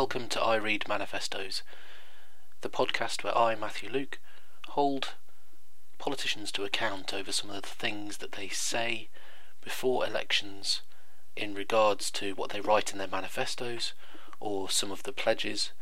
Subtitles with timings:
[0.00, 1.62] welcome to I Read Manifestos,
[2.62, 4.18] the podcast where I, Matthew Luke,
[4.68, 5.12] hold
[5.98, 9.10] politicians to account over some of the things that they say
[9.62, 10.80] before elections
[11.36, 13.92] in regards to what they write in their manifestos
[14.40, 15.72] or some of the pledges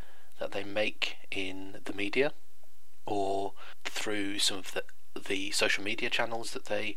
[0.40, 2.32] that they make in the media
[3.06, 3.52] or
[3.84, 4.82] through some of the,
[5.28, 6.96] the social media channels that they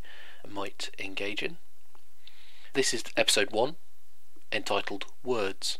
[0.49, 1.57] might engage in.
[2.73, 3.75] This is episode one
[4.51, 5.77] entitled Words.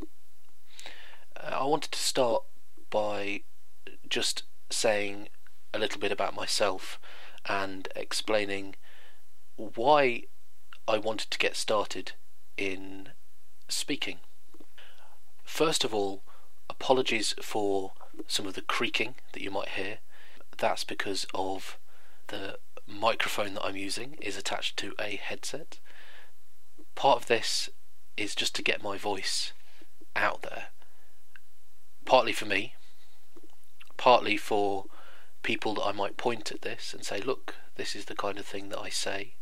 [1.43, 2.43] I wanted to start
[2.89, 3.41] by
[4.07, 5.29] just saying
[5.73, 6.99] a little bit about myself
[7.47, 8.75] and explaining
[9.55, 10.23] why
[10.87, 12.13] I wanted to get started
[12.57, 13.09] in
[13.67, 14.19] speaking.
[15.43, 16.23] First of all,
[16.69, 17.93] apologies for
[18.27, 19.99] some of the creaking that you might hear.
[20.57, 21.77] That's because of
[22.27, 25.79] the microphone that I'm using is attached to a headset.
[26.95, 27.69] Part of this
[28.17, 29.53] is just to get my voice
[32.21, 32.75] partly for me,
[33.97, 34.85] partly for
[35.41, 38.45] people that I might point at this and say, look, this is the kind of
[38.45, 39.33] thing that I say,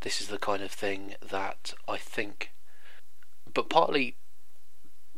[0.00, 2.50] this is the kind of thing that I think,
[3.52, 4.16] but partly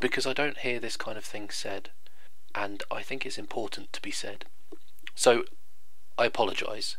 [0.01, 1.91] because I don't hear this kind of thing said,
[2.57, 4.47] and I think it's important to be said.
[5.15, 5.45] So
[6.19, 6.97] I apologise.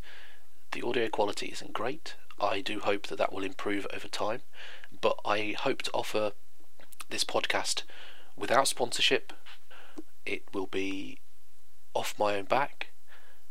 [0.71, 2.15] The audio quality isn't great.
[2.39, 4.43] I do hope that that will improve over time,
[5.01, 6.31] but I hope to offer
[7.09, 7.83] this podcast
[8.37, 9.33] without sponsorship
[10.27, 11.19] it will be
[11.93, 12.89] off my own back.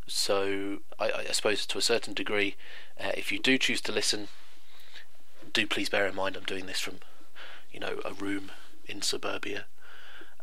[0.06, 2.54] So I, I suppose to a certain degree,
[3.00, 4.28] uh, if you do choose to listen,
[5.52, 6.98] do please bear in mind I'm doing this from,
[7.72, 8.52] you know, a room
[8.86, 9.64] in suburbia,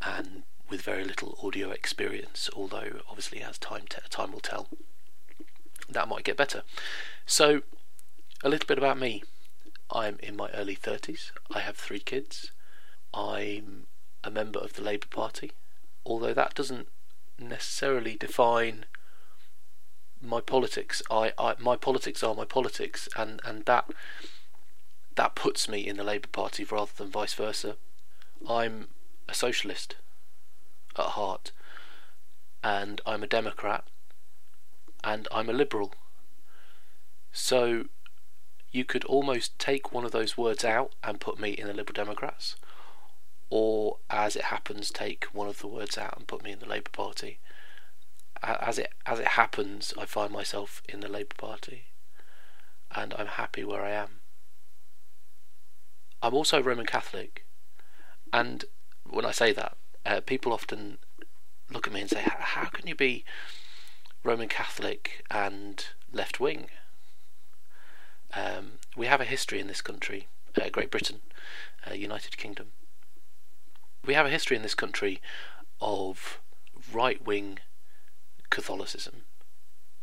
[0.02, 2.50] and with very little audio experience.
[2.54, 4.68] Although obviously, as time te- time will tell,
[5.88, 6.64] that might get better.
[7.26, 7.62] So,
[8.44, 9.24] a little bit about me.
[9.90, 11.32] I'm in my early 30s.
[11.54, 12.52] I have three kids.
[13.14, 13.86] I'm
[14.24, 15.52] a member of the Labour Party
[16.06, 16.88] although that doesn't
[17.40, 18.86] necessarily define
[20.22, 21.02] my politics.
[21.12, 23.90] I, I my politics are my politics, and and that
[25.16, 27.76] that puts me in the Labour Party rather than vice versa.
[28.48, 28.88] I'm
[29.28, 29.96] a socialist
[30.98, 31.52] at heart,
[32.64, 33.86] and I'm a Democrat,
[35.04, 35.94] and I'm a liberal.
[37.32, 37.86] So
[38.72, 41.94] you could almost take one of those words out and put me in the Liberal
[41.94, 42.56] Democrats,
[43.56, 46.66] or as it happens, take one of the words out and put me in the
[46.66, 47.38] Labour Party.
[48.42, 51.84] As it as it happens, I find myself in the Labour Party,
[52.96, 54.22] and I'm happy where I am.
[56.24, 57.46] I'm also Roman Catholic,
[58.34, 58.66] and
[59.08, 60.98] when I say that, uh, people often
[61.70, 63.24] look at me and say, "How can you be
[64.24, 66.72] Roman Catholic and left wing?"
[68.34, 70.28] Um, we have a history in this country,
[70.60, 71.22] uh, Great Britain,
[71.88, 72.72] uh, United Kingdom,
[74.06, 75.22] we have a history in this country
[75.80, 76.40] of
[76.92, 77.60] right wing
[78.50, 79.24] Catholicism.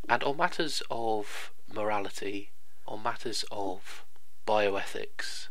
[0.08, 2.50] And on matters of morality,
[2.86, 4.04] on matters of
[4.46, 5.48] bioethics,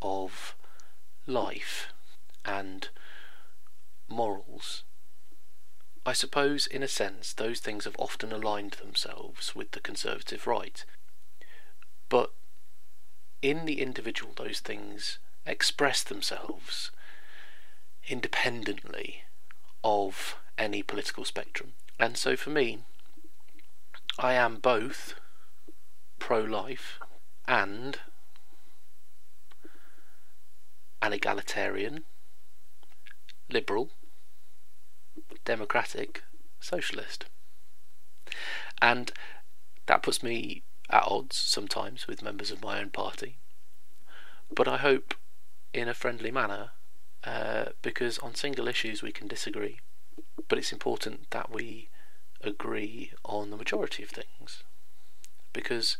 [0.00, 0.54] of
[1.26, 1.92] life,
[2.44, 2.88] and
[4.08, 4.84] morals,
[6.06, 10.84] I suppose, in a sense, those things have often aligned themselves with the conservative right.
[12.08, 12.32] But
[13.42, 16.92] in the individual, those things express themselves
[18.08, 19.22] independently
[19.82, 21.72] of any political spectrum.
[21.98, 22.80] And so for me,
[24.18, 25.14] I am both
[26.18, 26.98] pro life
[27.46, 27.98] and
[31.02, 32.04] an egalitarian,
[33.50, 33.90] liberal,
[35.44, 36.22] democratic,
[36.60, 37.26] socialist.
[38.80, 39.12] And
[39.86, 43.38] that puts me at odds sometimes with members of my own party.
[44.54, 45.14] But I hope
[45.72, 46.70] in a friendly manner
[47.26, 49.80] uh, because on single issues we can disagree,
[50.48, 51.88] but it's important that we
[52.40, 54.62] agree on the majority of things.
[55.52, 55.96] Because,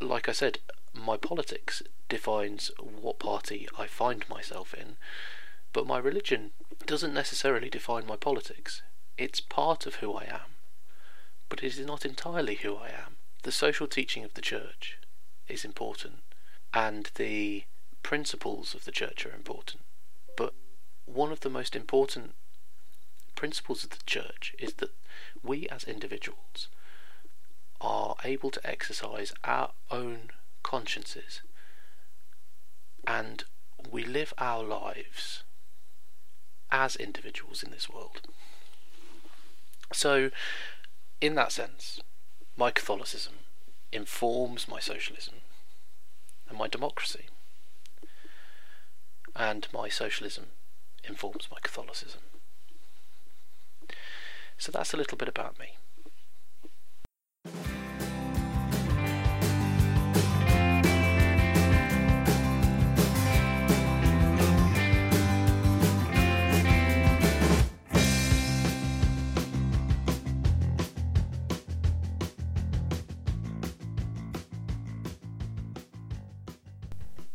[0.00, 0.60] like I said,
[0.94, 4.96] my politics defines what party I find myself in,
[5.72, 6.52] but my religion
[6.86, 8.82] doesn't necessarily define my politics.
[9.16, 10.54] It's part of who I am,
[11.48, 13.16] but it is not entirely who I am.
[13.42, 14.98] The social teaching of the church
[15.48, 16.20] is important,
[16.72, 17.64] and the
[18.04, 19.82] principles of the church are important,
[21.12, 22.34] one of the most important
[23.34, 24.90] principles of the church is that
[25.42, 26.68] we as individuals
[27.80, 30.30] are able to exercise our own
[30.62, 31.42] consciences
[33.06, 33.44] and
[33.90, 35.44] we live our lives
[36.70, 38.20] as individuals in this world.
[39.92, 40.30] So,
[41.20, 42.00] in that sense,
[42.56, 43.34] my Catholicism
[43.92, 45.36] informs my socialism
[46.48, 47.26] and my democracy,
[49.34, 50.46] and my socialism
[51.08, 52.20] informs my Catholicism.
[54.56, 55.76] so that's a little bit about me.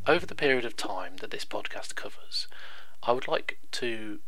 [0.06, 2.48] Over the period of time that this podcast covers,
[3.05, 4.19] I would like to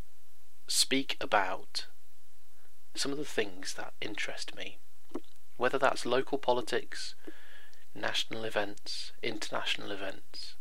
[0.67, 1.85] speak about
[2.93, 4.79] some of the things that interest me,
[5.55, 7.15] whether that's local politics,
[7.93, 10.55] national events, international events,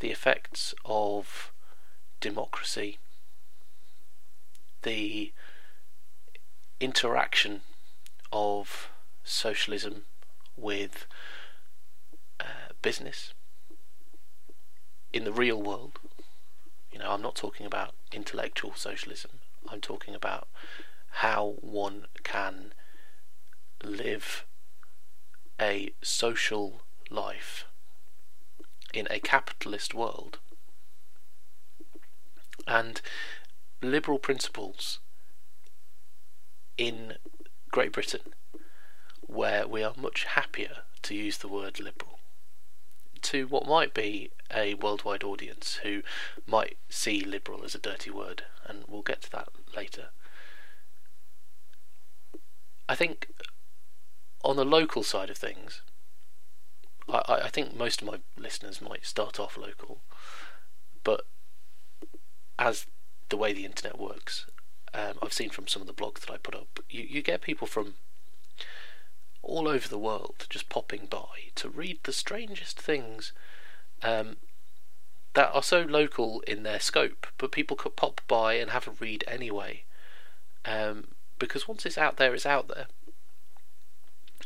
[0.00, 1.52] the effects of
[2.20, 2.98] democracy,
[4.82, 5.32] the
[6.80, 7.62] interaction
[8.30, 8.90] of
[9.24, 10.04] socialism
[10.54, 11.06] with
[12.38, 13.32] uh, business
[15.14, 15.98] in the real world.
[16.92, 19.32] You know, I'm not talking about intellectual socialism.
[19.68, 20.48] I'm talking about
[21.10, 22.72] how one can
[23.82, 24.44] live
[25.60, 27.64] a social life
[28.92, 30.38] in a capitalist world.
[32.66, 33.00] And
[33.82, 35.00] liberal principles
[36.76, 37.14] in
[37.70, 38.34] Great Britain,
[39.20, 42.09] where we are much happier to use the word liberal,
[43.22, 46.02] to what might be a worldwide audience who
[46.46, 50.08] might see liberal as a dirty word, and we'll get to that later.
[52.88, 53.28] I think
[54.42, 55.82] on the local side of things,
[57.08, 60.00] I, I think most of my listeners might start off local,
[61.04, 61.24] but
[62.58, 62.86] as
[63.28, 64.46] the way the internet works,
[64.92, 67.42] um, I've seen from some of the blogs that I put up, you, you get
[67.42, 67.94] people from
[69.42, 73.32] all over the world just popping by to read the strangest things
[74.02, 74.36] um,
[75.34, 78.92] that are so local in their scope, but people could pop by and have a
[78.92, 79.84] read anyway.
[80.64, 81.08] Um,
[81.38, 82.86] because once it's out there, it's out there.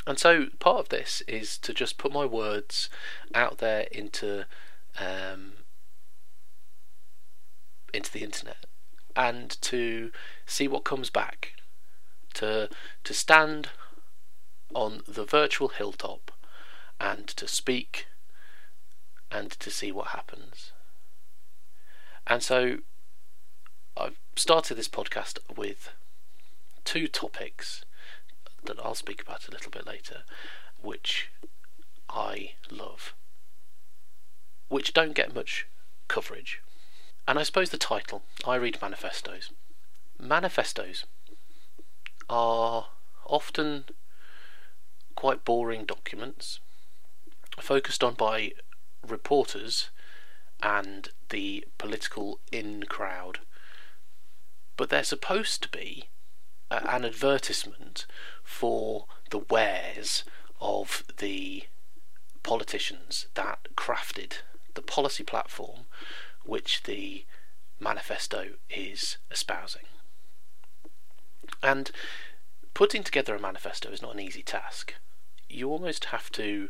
[0.07, 2.91] And so part of this is to just put my words
[3.35, 4.45] out there into
[4.99, 5.55] um,
[7.93, 8.67] into the internet
[9.17, 10.11] and to
[10.47, 11.55] see what comes back.
[12.35, 12.69] To
[13.05, 13.71] to stand
[14.73, 16.31] on the virtual hilltop
[17.01, 18.07] and to speak
[19.31, 20.73] and to see what happens.
[22.27, 22.79] And so
[23.97, 25.91] I've started this podcast with
[26.85, 27.85] two topics
[28.65, 30.23] that I'll speak about a little bit later,
[30.81, 31.31] which
[32.09, 33.15] I love,
[34.69, 35.67] which don't get much
[36.09, 36.61] coverage.
[37.27, 39.51] And I suppose the title I read manifestos.
[40.19, 41.05] Manifestos
[42.29, 42.87] are
[43.27, 43.85] often
[45.25, 46.61] quite boring documents
[47.59, 48.53] focused on by
[49.09, 49.89] reporters
[50.63, 53.39] and the political in crowd.
[54.77, 56.11] But they're supposed to be
[56.71, 58.05] uh, an advertisement
[58.43, 60.25] for the wares
[60.61, 61.65] of the
[62.43, 64.43] politicians that crafted
[64.75, 65.87] the policy platform
[66.45, 67.25] which the
[67.81, 69.87] manifesto is espousing.
[71.63, 71.91] And
[72.75, 74.93] putting together a manifesto is not an easy task.
[75.49, 76.69] You almost have to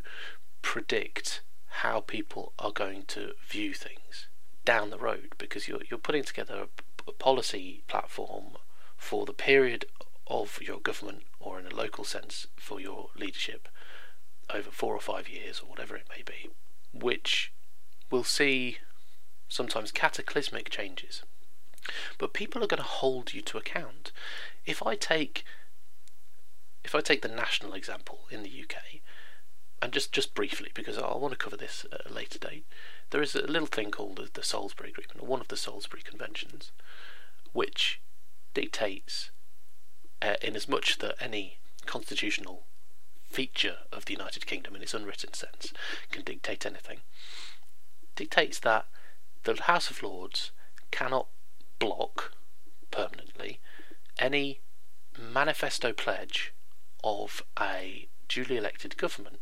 [0.61, 4.27] predict how people are going to view things
[4.63, 8.57] down the road because you're you're putting together a, a policy platform
[8.97, 9.85] for the period
[10.27, 13.67] of your government or in a local sense for your leadership
[14.53, 16.49] over four or five years or whatever it may be,
[16.93, 17.51] which
[18.09, 18.77] will see
[19.47, 21.23] sometimes cataclysmic changes.
[22.17, 24.11] But people are going to hold you to account.
[24.65, 25.45] If I take
[26.85, 29.01] if I take the national example in the UK,
[29.81, 32.65] and just, just briefly, because I want to cover this at a later date,
[33.09, 36.03] there is a little thing called the, the Salisbury Agreement, or one of the Salisbury
[36.03, 36.71] Conventions,
[37.53, 38.01] which
[38.53, 39.31] dictates,
[40.21, 42.67] uh, in as much that any constitutional
[43.29, 45.73] feature of the United Kingdom in its unwritten sense
[46.11, 46.99] can dictate anything,
[48.15, 48.85] dictates that
[49.43, 50.51] the House of Lords
[50.91, 51.27] cannot
[51.79, 52.33] block
[52.91, 53.59] permanently
[54.17, 54.61] any
[55.19, 56.53] manifesto pledge
[57.05, 59.39] of a duly elected government.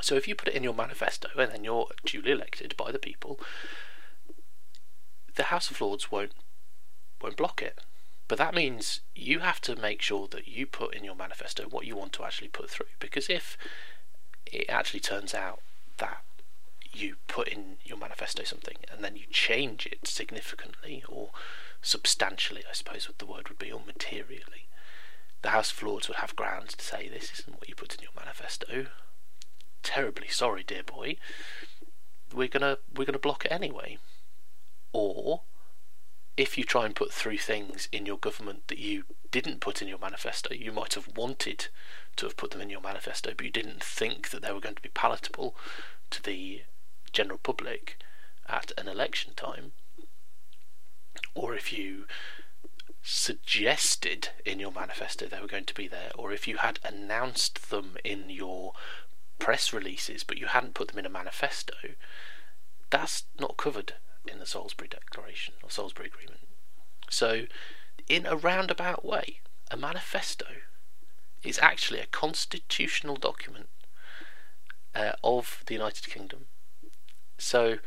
[0.00, 2.98] So if you put it in your manifesto and then you're duly elected by the
[2.98, 3.38] people,
[5.34, 6.32] the House of Lords won't
[7.20, 7.80] won't block it.
[8.28, 11.86] But that means you have to make sure that you put in your manifesto what
[11.86, 12.86] you want to actually put through.
[12.98, 13.58] Because if
[14.46, 15.60] it actually turns out
[15.98, 16.22] that
[16.92, 21.30] you put in your manifesto something and then you change it significantly or
[21.80, 24.66] substantially, I suppose what the word would be, or materially,
[25.42, 28.02] the House of Lords would have grounds to say this isn't what you put in
[28.02, 28.86] your manifesto.
[29.82, 31.16] Terribly sorry, dear boy,
[32.32, 33.98] we're gonna we're gonna block it anyway.
[34.92, 35.42] Or
[36.36, 39.88] if you try and put through things in your government that you didn't put in
[39.88, 41.68] your manifesto, you might have wanted
[42.16, 44.74] to have put them in your manifesto, but you didn't think that they were going
[44.74, 45.56] to be palatable
[46.10, 46.62] to the
[47.12, 47.98] general public
[48.48, 49.72] at an election time,
[51.34, 52.06] or if you
[53.02, 57.70] suggested in your manifesto they were going to be there, or if you had announced
[57.70, 58.72] them in your
[59.38, 61.74] press releases but you hadn't put them in a manifesto,
[62.90, 63.94] that's not covered
[64.26, 66.40] in the Salisbury Declaration or Salisbury Agreement.
[67.10, 67.46] So,
[68.08, 69.40] in a roundabout way,
[69.70, 70.46] a manifesto
[71.42, 73.68] is actually a constitutional document
[74.94, 76.46] uh, of the United Kingdom.
[77.38, 77.78] So,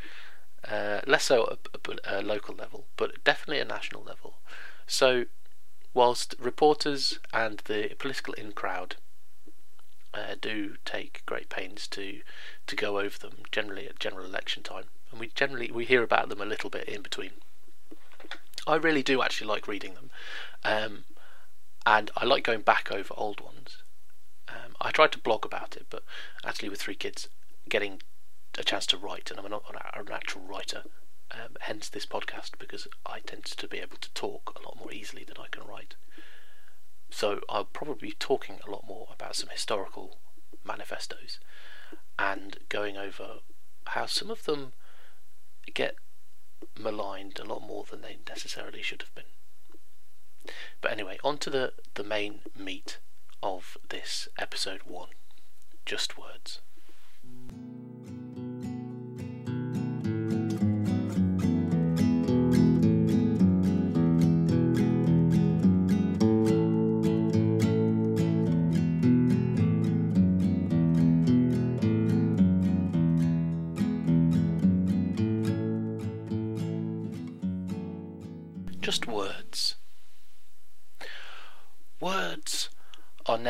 [0.67, 4.36] uh, less so at a, a local level, but definitely a national level.
[4.88, 5.25] So,
[5.94, 8.98] whilst reporters and the political in crowd
[10.13, 12.22] uh, do take great pains to
[12.68, 16.30] to go over them, generally at general election time, and we generally we hear about
[16.30, 17.32] them a little bit in between.
[18.68, 20.10] I really do actually like reading them,
[20.63, 21.04] um,
[21.86, 23.84] and I like going back over old ones.
[24.48, 26.04] Um, I tried to blog about it, but
[26.44, 27.27] actually with three kids,
[27.70, 28.01] getting
[28.58, 30.84] a chance to write, and I'm not an actual writer,
[31.32, 34.91] um, hence this podcast because I tend to be able to talk a lot more
[34.91, 35.96] easily than I can write.
[37.10, 40.20] So I'll probably be talking a lot more about some historical
[40.63, 41.39] manifestos
[42.17, 43.39] and going over
[43.88, 44.74] how some of them
[45.74, 45.96] get
[46.79, 49.25] maligned a lot more than they necessarily should have been.
[50.82, 53.00] But anyway, on to the, the main meat
[53.41, 55.10] of this episode one
[55.86, 56.60] just words.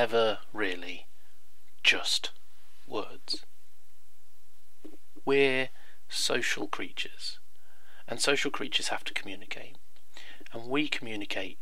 [0.06, 1.08] Never really
[1.82, 2.30] just
[2.88, 3.44] words.
[5.26, 5.70] We're
[6.08, 7.40] social creatures,
[8.08, 9.78] and social creatures have to communicate,
[10.54, 11.58] and we communicate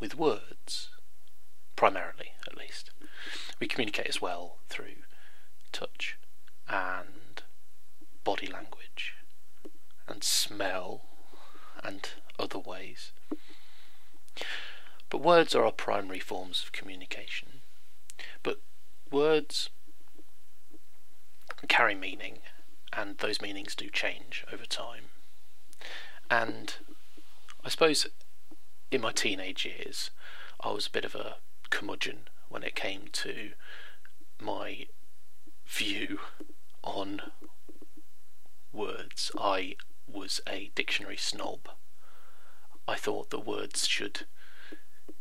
[0.00, 0.88] with words,
[1.76, 2.90] primarily at least.
[3.60, 5.04] We communicate as well through
[5.70, 6.18] touch
[6.68, 7.44] and
[8.24, 9.14] body language
[10.08, 11.02] and smell
[11.84, 13.12] and other ways.
[15.10, 17.60] But words are our primary forms of communication.
[18.42, 18.60] But
[19.10, 19.70] words
[21.68, 22.38] carry meaning,
[22.92, 25.04] and those meanings do change over time.
[26.30, 26.74] And
[27.64, 28.06] I suppose
[28.90, 30.10] in my teenage years,
[30.60, 31.36] I was a bit of a
[31.70, 33.52] curmudgeon when it came to
[34.40, 34.86] my
[35.66, 36.20] view
[36.82, 37.20] on
[38.72, 39.30] words.
[39.38, 41.68] I was a dictionary snob.
[42.86, 44.26] I thought the words should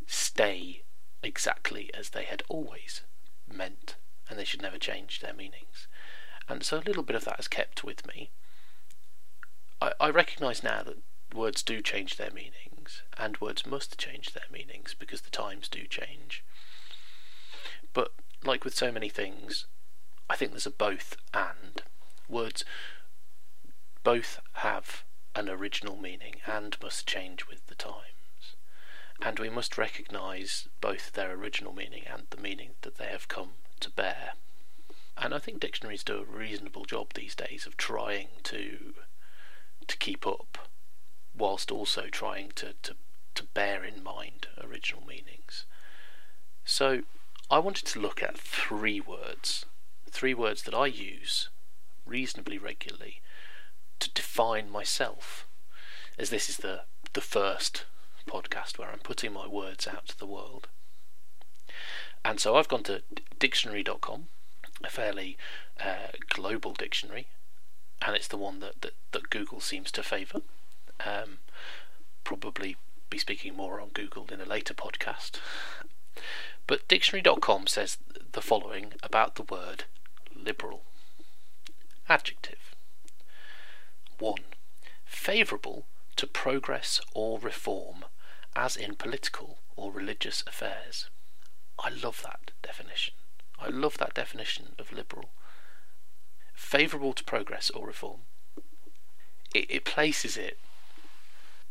[0.07, 0.83] stay
[1.21, 3.01] exactly as they had always
[3.47, 3.95] meant,
[4.29, 5.87] and they should never change their meanings.
[6.49, 8.31] And so a little bit of that has kept with me.
[9.81, 10.97] I, I recognise now that
[11.33, 15.85] words do change their meanings, and words must change their meanings because the times do
[15.85, 16.43] change.
[17.93, 19.65] But like with so many things,
[20.29, 21.81] I think there's a both and.
[22.29, 22.63] Words
[24.03, 25.03] both have
[25.35, 28.16] an original meaning and must change with the times.
[29.21, 33.51] And we must recognise both their original meaning and the meaning that they have come
[33.79, 34.33] to bear.
[35.17, 38.93] And I think dictionaries do a reasonable job these days of trying to
[39.87, 40.67] to keep up
[41.35, 42.95] whilst also trying to, to,
[43.35, 45.65] to bear in mind original meanings.
[46.65, 47.03] So
[47.49, 49.65] I wanted to look at three words,
[50.11, 51.49] three words that I use
[52.05, 53.21] reasonably regularly
[53.99, 55.47] to define myself,
[56.17, 56.81] as this is the
[57.13, 57.85] the first
[58.27, 60.67] podcast where I'm putting my words out to the world.
[62.23, 63.01] And so I've gone to
[63.39, 64.27] dictionary.com,
[64.83, 65.37] a fairly
[65.79, 67.27] uh, global dictionary,
[68.05, 70.41] and it's the one that, that, that Google seems to favour.
[71.05, 71.39] Um,
[72.23, 72.75] probably
[73.09, 75.39] be speaking more on Google in a later podcast.
[76.65, 77.97] But dictionary.com says
[78.33, 79.85] the following about the word
[80.35, 80.83] liberal.
[82.09, 82.75] Adjective
[84.19, 84.35] 1.
[85.05, 88.05] Favourable to progress or reform,
[88.57, 91.09] as in political or religious affairs.
[91.77, 93.13] I love that definition.
[93.59, 95.29] I love that definition of liberal.
[96.55, 98.21] Favourable to progress or reform.
[99.53, 100.57] It, it places it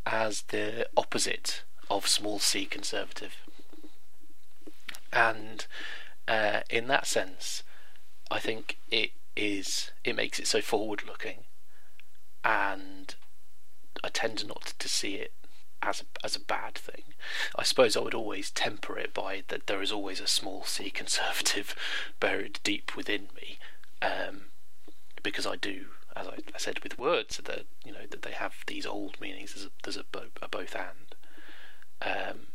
[0.06, 3.34] as the opposite of small c conservative.
[5.12, 5.66] And
[6.28, 7.64] uh, in that sense,
[8.30, 11.44] I think it is it makes it so forward looking
[12.42, 13.14] and
[14.02, 15.32] I tend not to see it
[15.82, 17.02] as a, as a bad thing.
[17.56, 20.90] I suppose I would always temper it by that there is always a small c
[20.90, 21.74] conservative
[22.20, 23.58] buried deep within me,
[24.02, 24.46] um,
[25.22, 28.56] because I do, as I, I, said with words, that you know that they have
[28.66, 29.54] these old meanings.
[29.54, 31.14] There's a, there's a, bo- a both and.
[32.02, 32.46] Um,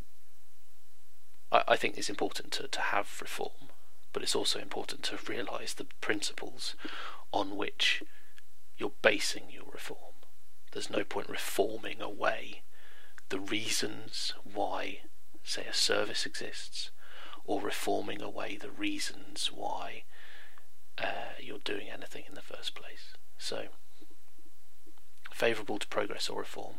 [1.52, 3.70] I, I think it's important to, to have reform,
[4.14, 6.76] but it's also important to realise the principles
[7.32, 8.04] on which
[8.78, 10.16] you're basing your reform.
[10.72, 12.62] There's no point reforming away
[13.32, 15.00] the reasons why,
[15.42, 16.92] say, a service exists,
[17.46, 20.04] or reforming away the reasons why
[20.98, 23.16] uh, you're doing anything in the first place.
[23.38, 23.68] So,
[25.34, 26.76] favourable to progress or reform,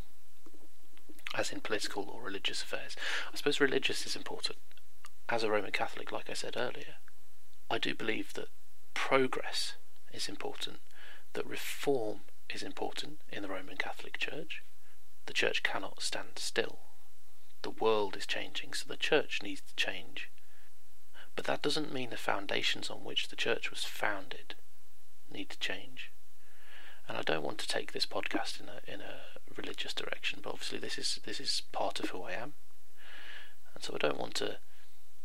[1.35, 2.97] as in political or religious affairs.
[3.33, 4.59] I suppose religious is important.
[5.31, 6.97] As a Roman Catholic, like I said earlier,
[7.71, 8.49] I do believe that
[8.93, 9.77] progress
[10.13, 10.81] is important,
[11.33, 14.63] that reform is important in the Roman Catholic Church,
[15.27, 16.81] the church cannot stand still.
[17.63, 20.31] The world is changing, so the church needs to change.
[21.37, 24.55] But that doesn't mean the foundations on which the church was founded
[25.31, 26.11] need to change.
[27.09, 29.21] And I don't want to take this podcast in a in a
[29.57, 32.55] religious direction, but obviously this is this is part of who I am.
[33.75, 34.59] And so I don't want to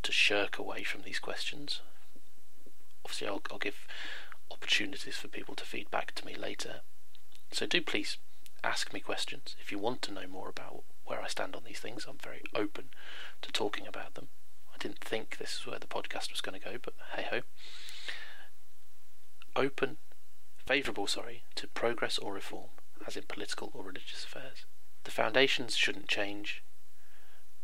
[0.03, 1.81] to shirk away from these questions.
[3.03, 3.88] Obviously I'll I'll give
[4.49, 6.81] opportunities for people to feed back to me later.
[7.51, 8.17] So do please
[8.63, 9.56] ask me questions.
[9.60, 12.43] If you want to know more about where I stand on these things, I'm very
[12.54, 12.86] open
[13.41, 14.28] to talking about them.
[14.74, 17.41] I didn't think this is where the podcast was going to go, but hey ho.
[19.56, 19.98] Open,
[20.65, 22.70] favourable, sorry, to progress or reform,
[23.06, 24.65] as in political or religious affairs.
[25.04, 26.63] The foundations shouldn't change,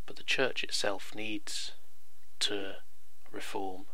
[0.06, 1.74] but the church itself needs
[2.40, 2.78] to
[3.32, 3.86] reform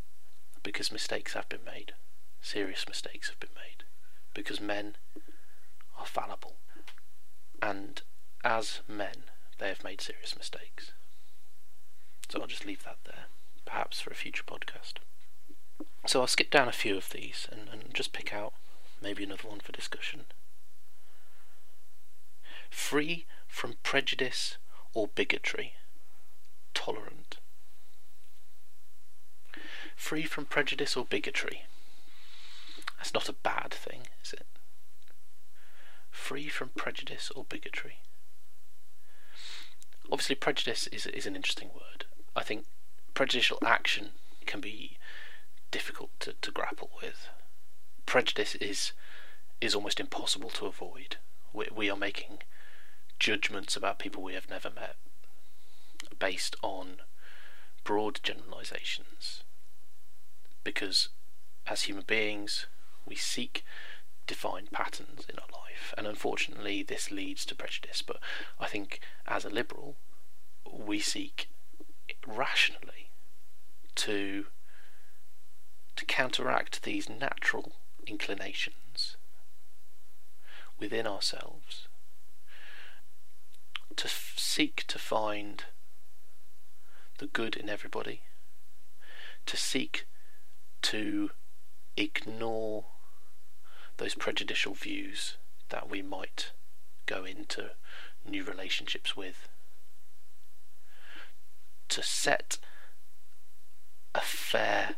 [0.63, 1.93] because mistakes have been made.
[2.41, 3.83] Serious mistakes have been made.
[4.33, 4.95] Because men
[5.97, 6.55] are fallible
[7.61, 8.01] and
[8.43, 9.23] as men,
[9.57, 10.91] they have made serious mistakes.
[12.29, 13.25] So I'll just leave that there,
[13.65, 14.93] perhaps for a future podcast.
[16.05, 18.53] So I'll skip down a few of these and, and just pick out
[19.01, 20.25] maybe another one for discussion.
[22.69, 24.57] Free from prejudice
[24.93, 25.73] or bigotry,
[26.73, 27.37] tolerant.
[29.95, 31.63] Free from prejudice or bigotry.
[32.97, 34.45] That's not a bad thing, is it?
[36.19, 37.99] Free from prejudice or bigotry.
[40.11, 42.05] Obviously, prejudice is, is an interesting word.
[42.35, 42.65] I think
[43.13, 44.09] prejudicial action
[44.45, 44.97] can be
[45.71, 47.27] difficult to, to grapple with.
[48.05, 48.91] Prejudice is
[49.61, 51.17] is almost impossible to avoid.
[51.51, 52.39] We, we are making
[53.19, 54.95] judgments about people we have never met
[56.17, 57.01] based on
[57.83, 59.43] broad generalizations
[60.63, 61.09] because
[61.67, 62.67] as human beings
[63.05, 63.65] we seek
[64.29, 68.03] defined patterns in our life, and unfortunately, this leads to prejudice.
[68.03, 68.17] But
[68.59, 69.95] I think as a liberal,
[70.71, 71.49] we seek
[72.27, 73.09] rationally
[73.95, 74.45] to
[75.95, 77.73] to counteract these natural
[78.05, 79.17] inclinations
[80.79, 81.87] within ourselves,
[83.97, 85.65] to f- seek to find
[87.17, 88.21] the good in everybody,
[89.47, 90.05] to seek
[90.83, 91.31] to
[91.97, 92.85] ignore
[93.99, 95.35] those prejudicial views
[95.69, 96.51] that we might
[97.05, 97.71] go into
[98.27, 99.47] new relationships with.
[101.89, 102.57] To set
[104.15, 104.95] a fair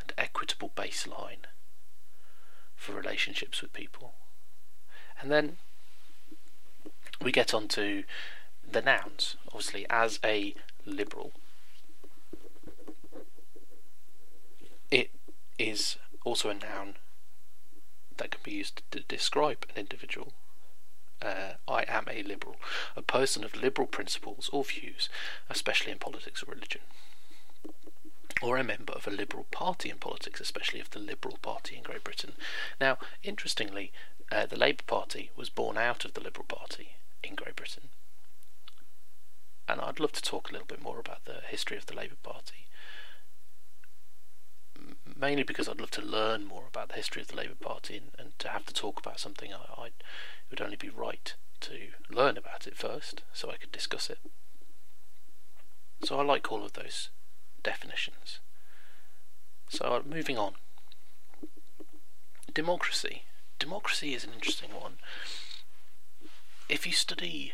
[0.00, 1.46] and equitable baseline
[2.74, 4.14] for relationships with people.
[5.20, 5.58] And then
[7.22, 8.04] we get on to
[8.68, 9.36] the nouns.
[9.48, 10.54] Obviously, as a
[10.86, 11.32] liberal,
[14.90, 15.10] it
[15.58, 16.94] is also a noun
[18.20, 20.34] that can be used to describe an individual.
[21.22, 22.56] Uh, I am a liberal,
[22.94, 25.08] a person of liberal principles or views,
[25.48, 26.82] especially in politics or religion.
[28.42, 31.82] Or a member of a liberal party in politics, especially of the Liberal Party in
[31.82, 32.32] Great Britain.
[32.80, 33.92] Now, interestingly,
[34.30, 37.88] uh, the Labour Party was born out of the Liberal Party in Great Britain.
[39.68, 42.16] And I'd love to talk a little bit more about the history of the Labour
[42.22, 42.66] Party
[45.16, 48.08] mainly because I'd love to learn more about the history of the Labour Party and,
[48.18, 49.92] and to have to talk about something I, I, it
[50.50, 51.74] would only be right to
[52.08, 54.18] learn about it first so I could discuss it.
[56.02, 57.10] So I like all of those
[57.62, 58.40] definitions.
[59.68, 60.54] So moving on.
[62.52, 63.24] Democracy.
[63.58, 64.94] Democracy is an interesting one.
[66.68, 67.52] If you study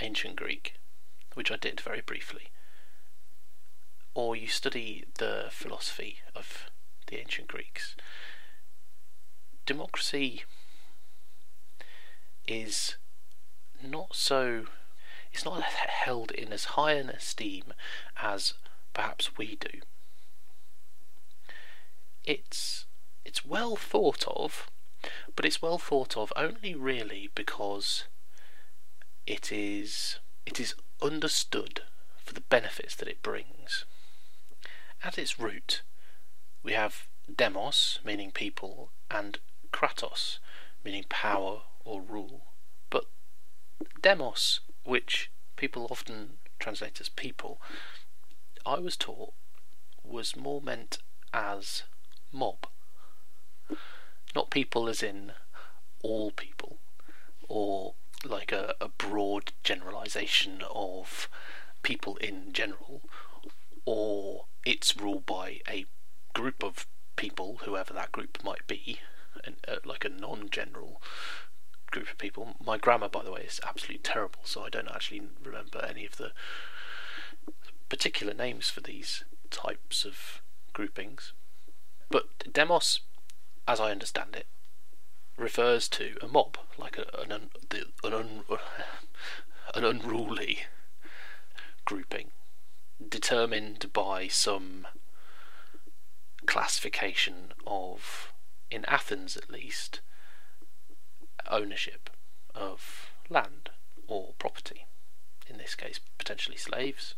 [0.00, 0.74] ancient Greek,
[1.34, 2.50] which I did very briefly,
[4.14, 6.70] or you study the philosophy of
[7.06, 7.96] the ancient Greeks,
[9.66, 10.44] democracy
[12.46, 12.96] is
[13.82, 14.66] not so
[15.32, 17.72] it's not held in as high an esteem
[18.20, 18.54] as
[18.92, 19.80] perhaps we do.
[22.24, 22.86] It's
[23.24, 24.70] it's well thought of,
[25.34, 28.04] but it's well thought of only really because
[29.26, 31.82] it is it is understood
[32.22, 33.84] for the benefits that it brings.
[35.04, 35.82] At its root,
[36.62, 39.40] we have demos, meaning people, and
[39.72, 40.38] kratos,
[40.84, 42.46] meaning power or rule.
[42.88, 43.06] But
[44.00, 47.60] demos, which people often translate as people,
[48.64, 49.34] I was taught
[50.04, 50.98] was more meant
[51.34, 51.82] as
[52.30, 52.68] mob.
[54.36, 55.32] Not people as in
[56.02, 56.78] all people,
[57.48, 61.28] or like a, a broad generalization of
[61.82, 63.02] people in general,
[63.84, 65.86] or it's ruled by a
[66.34, 69.00] group of people, whoever that group might be,
[69.46, 71.02] uh, like a non-general
[71.90, 72.56] group of people.
[72.64, 76.16] My grammar, by the way, is absolutely terrible, so I don't actually remember any of
[76.16, 76.32] the
[77.88, 80.42] particular names for these types of
[80.72, 81.32] groupings.
[82.10, 83.00] But demos,
[83.68, 84.46] as I understand it,
[85.36, 88.44] refers to a mob, like a, an, un, the, an, un,
[89.74, 90.60] an unruly
[91.84, 92.30] grouping,
[93.08, 94.86] determined by some
[96.46, 98.32] classification of,
[98.70, 100.00] in Athens at least,
[101.50, 102.10] ownership
[102.54, 103.70] of land
[104.06, 104.86] or property.
[105.48, 107.14] In this case, potentially slaves.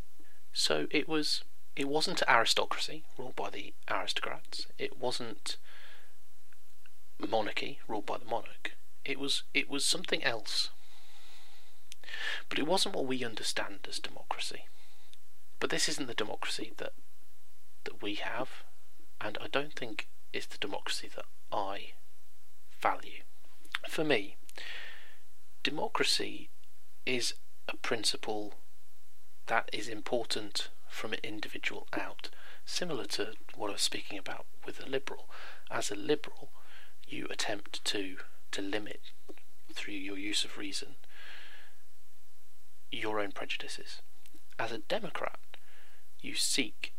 [0.52, 1.44] So it was.
[1.76, 4.66] It wasn't aristocracy ruled by the aristocrats.
[4.78, 5.56] It wasn't
[7.18, 8.72] monarchy ruled by the monarch.
[9.04, 9.42] It was.
[9.52, 10.70] It was something else.
[12.48, 14.66] But it wasn't what we understand as democracy.
[15.60, 16.92] But this isn't the democracy that
[17.84, 18.64] that we have
[19.20, 21.92] and I don't think it's the democracy that I
[22.80, 23.22] value.
[23.88, 24.36] For me,
[25.62, 26.50] democracy
[27.06, 27.34] is
[27.68, 28.54] a principle
[29.46, 32.30] that is important from an individual out,
[32.64, 35.28] similar to what I was speaking about with a liberal.
[35.70, 36.50] As a liberal,
[37.06, 38.16] you attempt to
[38.52, 39.00] to limit
[39.72, 40.94] through your use of reason
[42.90, 44.00] your own prejudices.
[44.58, 45.38] As a Democrat,
[46.20, 46.94] you seek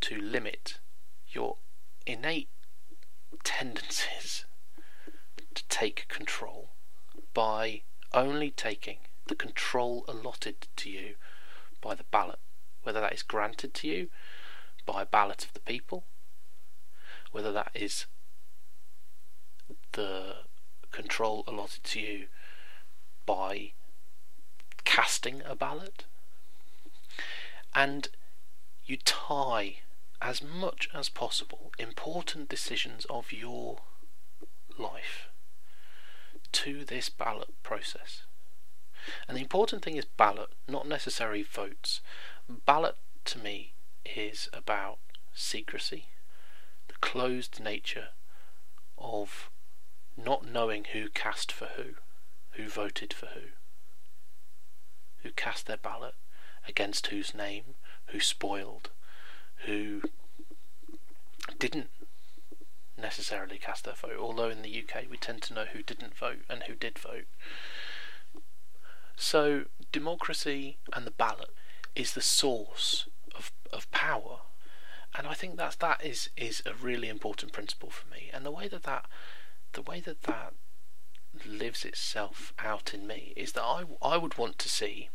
[0.00, 0.78] to limit
[1.28, 1.56] your
[2.06, 2.48] innate
[3.42, 4.44] tendencies
[5.54, 6.70] to take control
[7.34, 7.82] by
[8.14, 11.14] only taking the control allotted to you
[11.80, 12.38] by the ballot,
[12.82, 14.08] whether that is granted to you
[14.84, 16.04] by a ballot of the people,
[17.32, 18.06] whether that is
[19.92, 20.36] the
[20.92, 22.26] control allotted to you
[23.26, 23.72] by
[24.84, 26.04] casting a ballot,
[27.76, 28.08] and
[28.86, 29.76] you tie
[30.22, 33.80] as much as possible important decisions of your
[34.78, 35.28] life
[36.52, 38.22] to this ballot process.
[39.28, 42.00] And the important thing is ballot, not necessarily votes.
[42.48, 43.74] Ballot to me
[44.06, 44.98] is about
[45.34, 46.06] secrecy,
[46.88, 48.08] the closed nature
[48.96, 49.50] of
[50.16, 51.96] not knowing who cast for who,
[52.52, 53.48] who voted for who,
[55.22, 56.14] who cast their ballot,
[56.68, 57.74] against whose name,
[58.06, 58.90] who spoiled,
[59.66, 60.02] who
[61.58, 61.90] didn't
[62.98, 66.42] necessarily cast their vote, although in the UK we tend to know who didn't vote
[66.48, 67.26] and who did vote.
[69.16, 71.50] So, democracy and the ballot
[71.94, 74.40] is the source of, of power.
[75.16, 78.30] And I think that that is, is a really important principle for me.
[78.32, 79.06] And the way that that,
[79.72, 80.52] the way that that
[81.46, 85.08] lives itself out in me is that I, I would want to see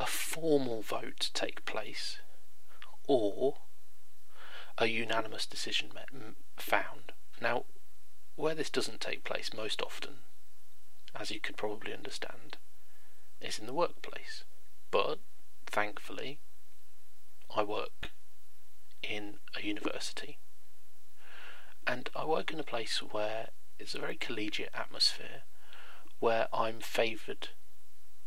[0.00, 2.18] a formal vote take place
[3.06, 3.58] or
[4.78, 5.92] a unanimous decision
[6.56, 7.12] found.
[7.40, 7.64] Now,
[8.36, 10.16] where this doesn't take place most often,
[11.14, 12.56] as you could probably understand,
[13.40, 14.44] is in the workplace.
[14.90, 15.20] But,
[15.66, 16.40] thankfully,
[17.54, 18.10] I work
[19.02, 20.38] in a university.
[21.86, 25.42] And I work in a place where it's a very collegiate atmosphere,
[26.18, 27.50] where I'm favoured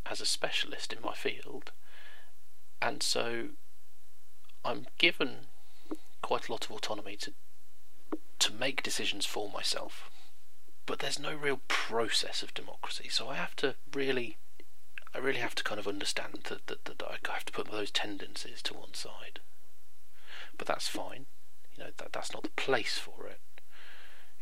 [0.09, 1.71] as a specialist in my field,
[2.81, 3.49] and so
[4.63, 5.47] I'm given
[6.21, 7.33] quite a lot of autonomy to
[8.39, 10.09] to make decisions for myself.
[10.85, 14.37] But there's no real process of democracy, so I have to really
[15.13, 17.91] I really have to kind of understand that, that, that I have to put those
[17.91, 19.39] tendencies to one side.
[20.57, 21.25] But that's fine.
[21.75, 23.39] You know, that that's not the place for it.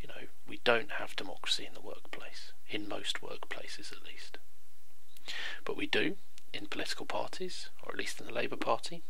[0.02, 4.38] You know, we don't have democracy in the workplace, in most workplaces at least.
[5.64, 6.18] But we do
[6.54, 9.04] in political parties, or at least in the Labour Party,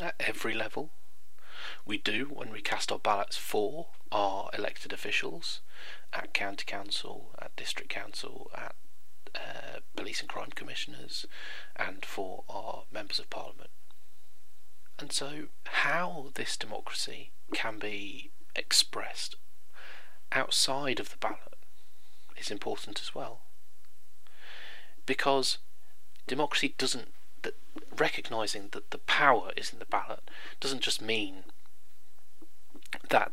[0.00, 0.90] at every level,
[1.84, 5.60] we do when we cast our ballots for our elected officials
[6.12, 8.74] at county council, at district council, at
[9.34, 11.26] uh, police and crime commissioners
[11.76, 13.70] and for our members of parliament.
[14.98, 19.36] And so, how this democracy can be expressed
[20.32, 21.56] outside of the ballot
[22.36, 23.40] is important as well.
[25.06, 25.58] Because
[26.26, 27.08] democracy doesn't,
[27.42, 27.54] that
[27.96, 30.28] recognizing that the power is in the ballot
[30.60, 31.44] doesn't just mean
[33.08, 33.32] that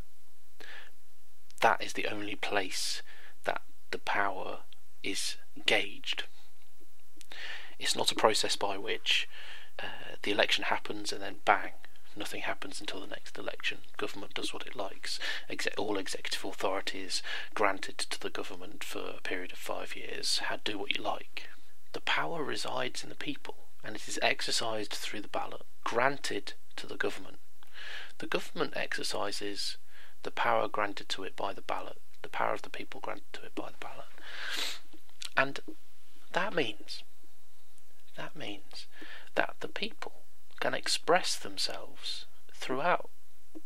[1.61, 3.01] that is the only place
[3.45, 4.59] that the power
[5.01, 6.23] is gauged.
[7.79, 9.27] It's not a process by which
[9.79, 11.71] uh, the election happens and then bang,
[12.15, 13.79] nothing happens until the next election.
[13.97, 15.19] Government does what it likes.
[15.49, 20.41] Exe- all executive authorities granted to the government for a period of five years.
[20.63, 21.49] do what you like.
[21.93, 26.87] The power resides in the people, and it is exercised through the ballot, granted to
[26.87, 27.37] the government.
[28.17, 29.77] The government exercises
[30.23, 33.43] the power granted to it by the ballot, the power of the people granted to
[33.43, 34.05] it by the ballot.
[35.37, 35.59] And
[36.31, 37.03] that means,
[38.17, 38.87] that means
[39.35, 40.13] that the people
[40.59, 43.09] can express themselves throughout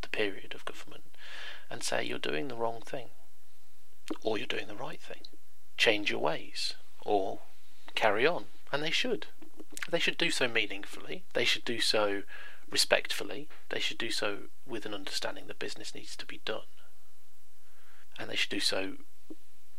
[0.01, 1.03] the period of government
[1.69, 3.09] and say you're doing the wrong thing
[4.23, 5.21] or you're doing the right thing.
[5.77, 6.73] Change your ways
[7.05, 7.39] or
[7.97, 8.45] carry on.
[8.71, 9.25] And they should.
[9.89, 11.23] They should do so meaningfully.
[11.33, 12.23] They should do so
[12.69, 13.49] respectfully.
[13.69, 16.69] They should do so with an understanding that business needs to be done.
[18.19, 18.93] And they should do so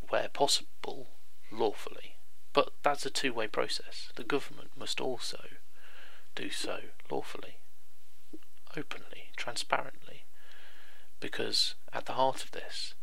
[0.08, 1.08] where possible
[1.52, 2.16] lawfully.
[2.52, 4.10] But that's a two way process.
[4.16, 5.44] The government must also
[6.34, 6.78] do so
[7.10, 7.58] lawfully,
[8.76, 10.24] openly, transparently,
[11.20, 12.94] because at the heart of this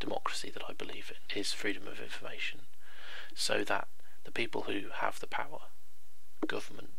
[0.00, 2.60] democracy that I believe in is freedom of information,
[3.34, 3.88] so that
[4.26, 5.60] the people who have the power,
[6.46, 6.90] government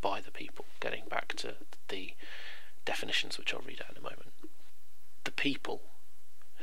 [0.00, 1.54] by the people, getting back to
[1.88, 2.12] the
[2.84, 4.32] definitions which I'll read out in a moment,
[5.24, 5.80] the people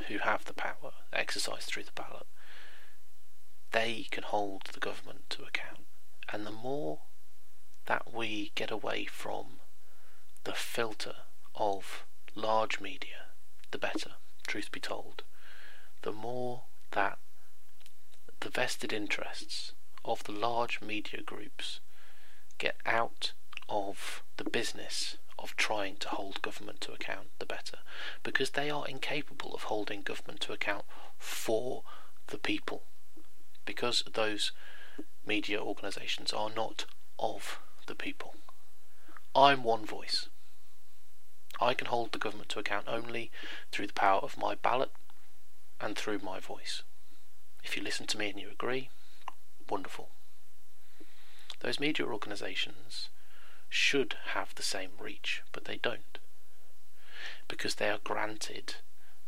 [0.06, 2.26] who have the power exercised through the ballot,
[3.72, 5.84] they can hold the government to account.
[6.32, 7.00] And the more
[7.86, 9.60] that we get away from
[10.44, 11.16] the filter
[11.56, 13.30] of large media,
[13.72, 14.12] the better,
[14.46, 15.24] truth be told.
[16.02, 17.18] The more that
[18.40, 19.72] the vested interests
[20.04, 21.80] of the large media groups
[22.58, 23.32] get out
[23.68, 27.78] of the business of trying to hold government to account, the better.
[28.22, 30.84] Because they are incapable of holding government to account
[31.18, 31.82] for
[32.28, 32.84] the people.
[33.64, 34.52] Because those
[35.26, 36.86] media organisations are not
[37.18, 38.34] of the people.
[39.34, 40.28] I'm one voice.
[41.60, 43.30] I can hold the government to account only
[43.72, 44.90] through the power of my ballot
[45.80, 46.82] and through my voice.
[47.66, 48.90] If you listen to me and you agree,
[49.68, 50.10] wonderful.
[51.58, 53.08] Those media organisations
[53.68, 56.18] should have the same reach, but they don't.
[57.48, 58.76] Because they are granted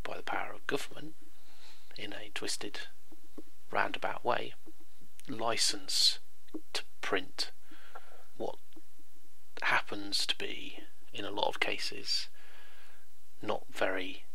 [0.04, 1.16] by the power of government,
[1.98, 2.82] in a twisted,
[3.72, 4.54] roundabout way,
[5.28, 6.20] license
[6.74, 7.50] to print
[8.36, 8.58] what
[9.62, 10.78] happens to be,
[11.12, 12.28] in a lot of cases,
[13.42, 14.26] not very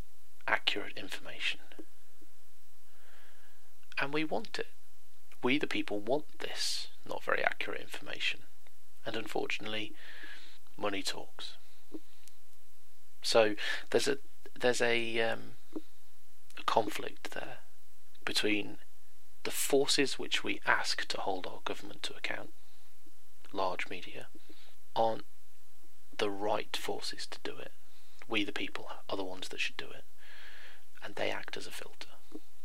[0.46, 1.62] accurate information.
[4.00, 4.68] And we want it.
[5.42, 8.42] We, the people, want this not very accurate information.
[9.06, 9.94] And unfortunately,
[10.78, 11.56] money talks.
[13.22, 13.56] So
[13.90, 14.18] there's a
[14.60, 17.58] there's a, um, a conflict there
[18.24, 18.78] between
[19.44, 22.52] the forces which we ask to hold our government to account
[23.52, 24.28] large media
[24.96, 25.26] aren't
[26.18, 27.72] the right forces to do it.
[28.28, 30.06] We, the people, are the ones that should do it,
[31.04, 32.08] and they act as a filter.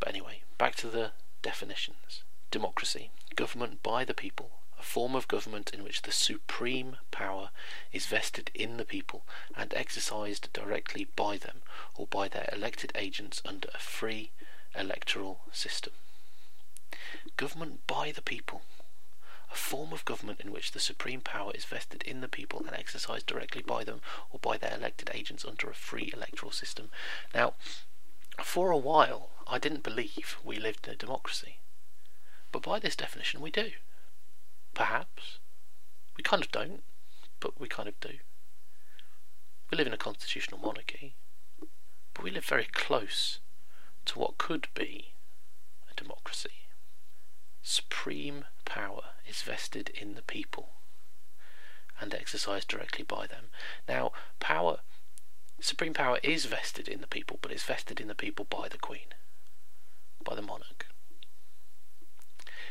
[0.01, 2.23] But anyway, back to the definitions.
[2.51, 7.51] Democracy, government by the people, a form of government in which the supreme power
[7.93, 9.25] is vested in the people
[9.57, 11.63] and exercised directly by them
[11.95, 14.31] or by their elected agents under a free
[14.75, 15.93] electoral system.
[17.37, 18.63] Government by the people
[19.51, 22.77] a form of government in which the supreme power is vested in the people and
[22.77, 26.91] exercised directly by them or by their elected agents under a free electoral system.
[27.35, 27.55] Now,
[28.43, 31.59] for a while, I didn't believe we lived in a democracy.
[32.53, 33.71] But by this definition, we do.
[34.75, 35.39] Perhaps.
[36.17, 36.83] We kind of don't,
[37.41, 38.15] but we kind of do.
[39.71, 41.15] We live in a constitutional monarchy,
[42.15, 43.39] but we live very close
[44.07, 45.13] to what could be
[45.91, 46.67] a democracy.
[47.63, 50.71] Supreme power is vested in the people
[52.01, 53.47] and exercised directly by them.
[53.87, 54.79] Now, power,
[55.61, 58.79] supreme power is vested in the people, but it's vested in the people by the
[58.79, 59.15] Queen,
[60.25, 60.87] by the monarch.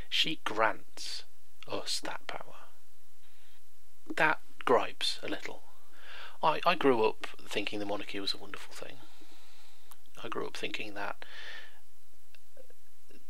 [0.10, 1.24] She grants
[1.68, 2.56] us that power.
[4.16, 5.64] That gripes a little.
[6.42, 8.98] I, I grew up thinking the monarchy was a wonderful thing.
[10.24, 11.26] I grew up thinking that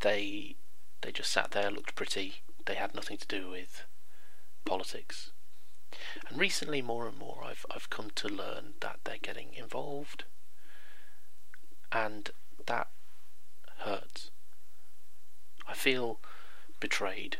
[0.01, 0.55] they
[1.01, 2.41] They just sat there, looked pretty.
[2.65, 3.85] They had nothing to do with
[4.65, 5.31] politics.
[6.27, 10.25] And recently, more and more, I've I've come to learn that they're getting involved,
[11.91, 12.31] and
[12.65, 12.89] that
[13.79, 14.31] hurts.
[15.67, 16.19] I feel
[16.79, 17.39] betrayed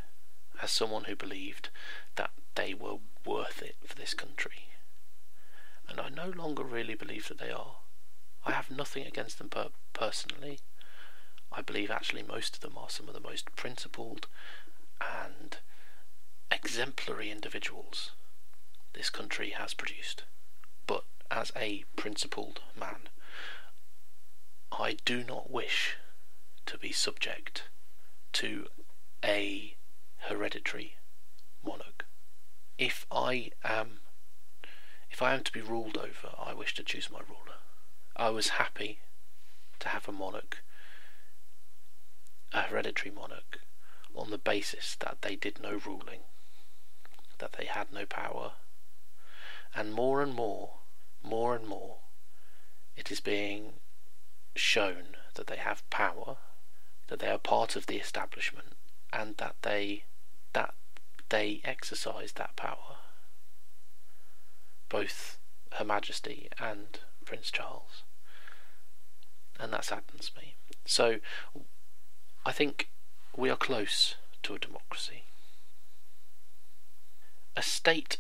[0.62, 1.70] as someone who believed
[2.16, 4.70] that they were worth it for this country.
[5.88, 7.78] And I no longer really believe that they are.
[8.46, 10.60] I have nothing against them per- personally.
[11.52, 14.28] I believe actually most of them are some of the most principled
[15.00, 15.58] and
[16.52, 18.12] exemplary individuals
[18.94, 20.24] this country has produced.
[20.88, 23.10] But as a principled man,
[24.72, 25.96] I do not wish
[26.68, 27.64] to be subject
[28.34, 28.68] to
[29.24, 29.76] a
[30.18, 30.96] hereditary
[31.66, 32.06] monarch.
[32.78, 34.00] If I am
[35.10, 37.58] if I am to be ruled over, I wish to choose my ruler.
[38.16, 39.00] I was happy
[39.80, 40.64] to have a monarch,
[42.54, 43.62] a hereditary monarch,
[44.14, 46.22] on the basis that they did no ruling,
[47.40, 48.54] that they had no power,
[49.74, 50.80] and more and more,
[51.24, 51.98] more and more,
[52.96, 53.74] it is being
[54.56, 56.38] shown that they have power,
[57.08, 58.74] that they are part of the establishment,
[59.12, 60.04] and that they
[60.54, 60.74] that
[61.30, 62.98] they exercise that power.
[64.90, 65.38] Both
[65.74, 68.04] Her Majesty and Prince Charles.
[69.60, 70.56] And that saddens me.
[70.86, 71.20] So
[72.46, 72.90] I think
[73.36, 75.24] we are close to a democracy.
[77.56, 78.18] A state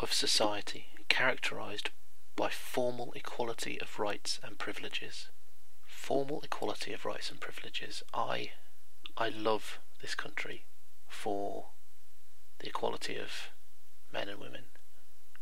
[0.00, 1.90] of society characterized
[2.34, 5.28] by formal equality of rights and privileges.
[6.08, 8.02] Formal equality of rights and privileges.
[8.14, 8.52] I
[9.18, 10.64] I love this country
[11.06, 11.66] for
[12.60, 13.50] the equality of
[14.10, 14.64] men and women,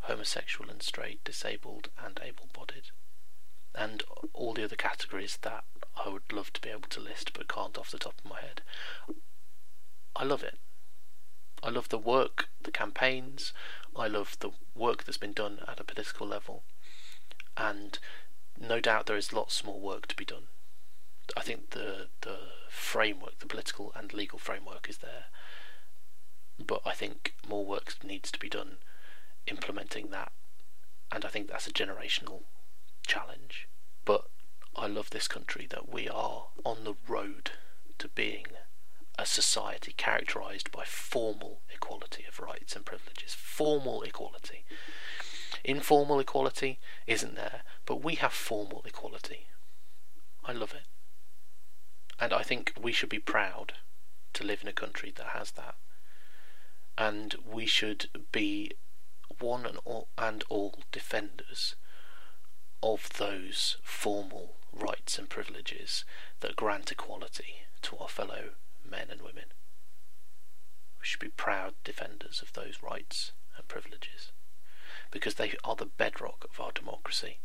[0.01, 2.91] homosexual and straight, disabled and able bodied,
[3.77, 4.03] and
[4.33, 5.63] all the other categories that
[6.05, 8.41] I would love to be able to list but can't off the top of my
[8.41, 8.63] head.
[10.17, 10.59] I love it.
[11.63, 13.53] I love the work, the campaigns,
[13.95, 16.65] I love the work that's been done at a political level,
[17.57, 18.01] and
[18.59, 20.49] no doubt there is lots more work to be done.
[21.37, 25.27] I think the the framework, the political and legal framework, is there,
[26.65, 28.79] but I think more work needs to be done
[29.47, 30.33] implementing that,
[31.13, 32.43] and I think that's a generational
[33.07, 33.69] challenge.
[34.05, 34.29] But
[34.75, 37.53] I love this country that we are on the road
[37.99, 38.47] to being
[39.19, 43.33] a society characterized by formal equality of rights and privileges.
[43.35, 44.65] Formal equality.
[45.65, 49.47] Informal equality isn't there, but we have formal equality.
[50.45, 50.87] I love it.
[52.19, 53.75] And I think we should be proud
[54.35, 55.75] to live in a country that has that.
[56.97, 58.73] And we should be
[59.39, 61.77] one and all, and all defenders
[62.83, 66.05] of those formal rights and privileges
[66.41, 68.51] that grant equality to our fellow
[68.89, 69.47] men and women.
[71.01, 74.33] We should be proud defenders of those rights and privileges
[75.11, 77.39] because they are the bedrock of our democracy.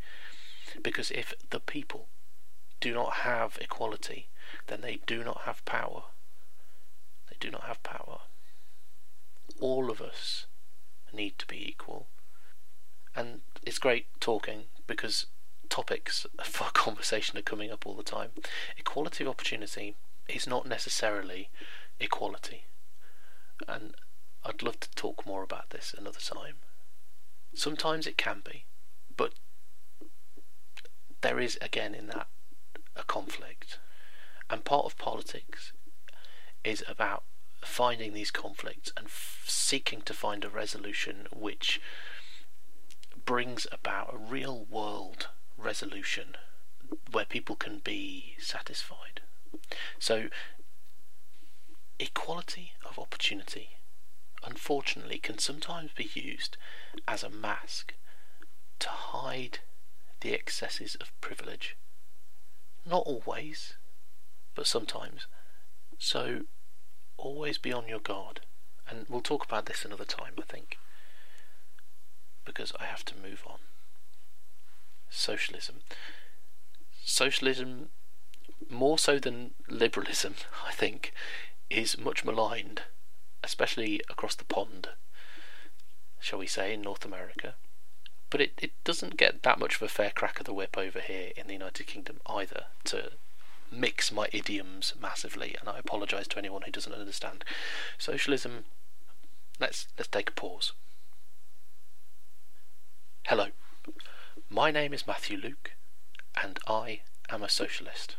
[0.82, 2.08] Because if the people
[2.82, 4.28] do not have equality,
[4.68, 6.04] then they do not have power.
[7.30, 8.22] They do not have power.
[9.62, 10.48] All of us
[11.14, 12.08] need to be equal.
[13.16, 15.28] And it's great talking because
[15.70, 18.32] topics for conversation are coming up all the time.
[18.78, 19.96] Equality of opportunity
[20.28, 21.50] is not necessarily
[22.00, 22.66] equality.
[23.68, 23.94] And
[24.44, 26.56] I'd love to talk more about this another time.
[27.54, 28.66] Sometimes it can be,
[29.16, 29.34] but
[31.22, 32.28] there is again in that
[32.96, 33.80] a conflict.
[34.50, 35.74] And part of politics
[36.64, 37.24] is about
[37.64, 41.80] finding these conflicts and f- seeking to find a resolution which
[43.26, 45.28] brings about a real world
[45.58, 46.36] resolution
[47.12, 49.22] where people can be satisfied.
[50.00, 50.28] So,
[52.00, 53.78] equality of opportunity,
[54.44, 56.58] unfortunately, can sometimes be used
[57.08, 57.94] as a mask
[58.80, 59.60] to hide
[60.22, 61.76] the excesses of privilege.
[62.86, 63.76] Not always,
[64.56, 65.28] but sometimes.
[65.98, 66.42] So,
[67.18, 68.42] always be on your guard.
[68.90, 70.78] And we'll talk about this another time, I think,
[72.46, 73.60] because I have to move on.
[75.10, 75.78] Socialism.
[77.04, 77.90] Socialism
[78.70, 80.36] more so than liberalism,
[80.68, 81.14] I think,
[81.70, 82.82] is much maligned,
[83.44, 84.90] especially across the pond,
[86.20, 87.56] shall we say, in North America.
[88.32, 91.02] But it, it doesn't get that much of a fair crack of the whip over
[91.02, 93.12] here in the United Kingdom either, to
[93.70, 97.44] mix my idioms massively, and I apologise to anyone who doesn't understand.
[97.98, 98.66] Socialism,
[99.60, 100.72] let's, let's take a pause.
[103.28, 103.48] Hello,
[104.50, 105.72] my name is Matthew Luke,
[106.42, 108.16] and I am a socialist.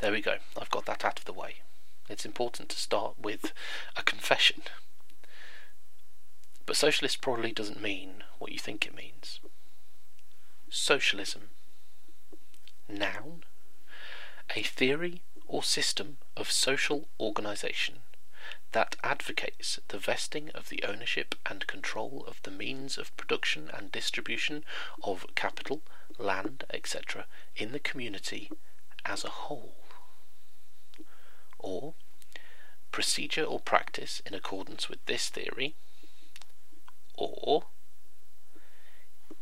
[0.00, 1.56] There we go, I've got that out of the way.
[2.10, 3.52] It's important to start with
[3.96, 4.62] a confession.
[6.66, 9.40] But socialist probably doesn't mean what you think it means.
[10.70, 11.50] Socialism.
[12.88, 13.44] Noun.
[14.56, 18.00] A theory or system of social organisation
[18.72, 23.92] that advocates the vesting of the ownership and control of the means of production and
[23.92, 24.64] distribution
[25.02, 25.80] of capital,
[26.18, 28.50] land, etc., in the community
[29.06, 29.76] as a whole.
[31.58, 31.94] Or,
[32.90, 35.74] procedure or practice in accordance with this theory,
[37.16, 37.64] or,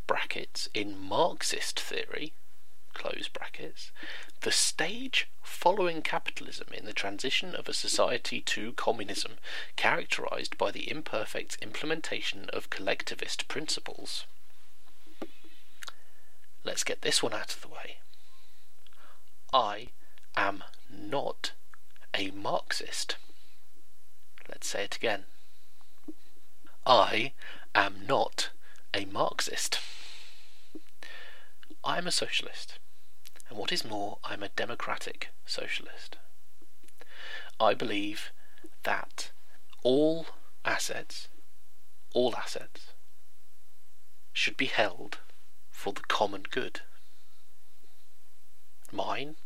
[0.06, 2.32] brackets, in Marxist theory,
[2.94, 3.90] close brackets,
[4.42, 9.32] the stage following capitalism in the transition of a society to communism,
[9.76, 14.24] characterized by the imperfect implementation of collectivist principles.
[16.64, 17.98] Let's get this one out of the way.
[19.52, 19.88] I
[20.36, 21.52] am not
[22.14, 23.16] a Marxist.
[24.48, 25.24] Let's say it again.
[26.86, 27.32] I
[27.74, 28.50] am not
[28.94, 29.78] a Marxist.
[31.84, 32.78] I am a socialist,
[33.48, 36.16] and what is more, I am a democratic socialist.
[37.58, 38.30] I believe
[38.84, 39.30] that
[39.82, 40.26] all
[40.64, 41.28] assets,
[42.14, 42.92] all assets,
[44.32, 45.18] should be held
[45.70, 46.80] for the common good.
[48.92, 49.36] Mine,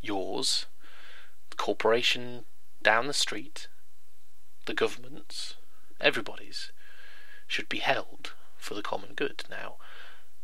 [0.00, 0.66] yours,
[1.50, 2.44] the corporation
[2.82, 3.68] down the street,
[4.66, 5.54] the government's,
[6.00, 6.72] everybody's,
[7.50, 9.42] should be held for the common good.
[9.50, 9.74] Now,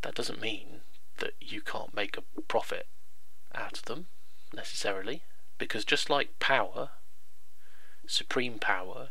[0.02, 0.80] that doesn't mean
[1.18, 2.88] that you can't make a profit
[3.54, 4.06] out of them
[4.52, 5.22] necessarily,
[5.56, 6.90] because just like power,
[8.06, 9.10] supreme power,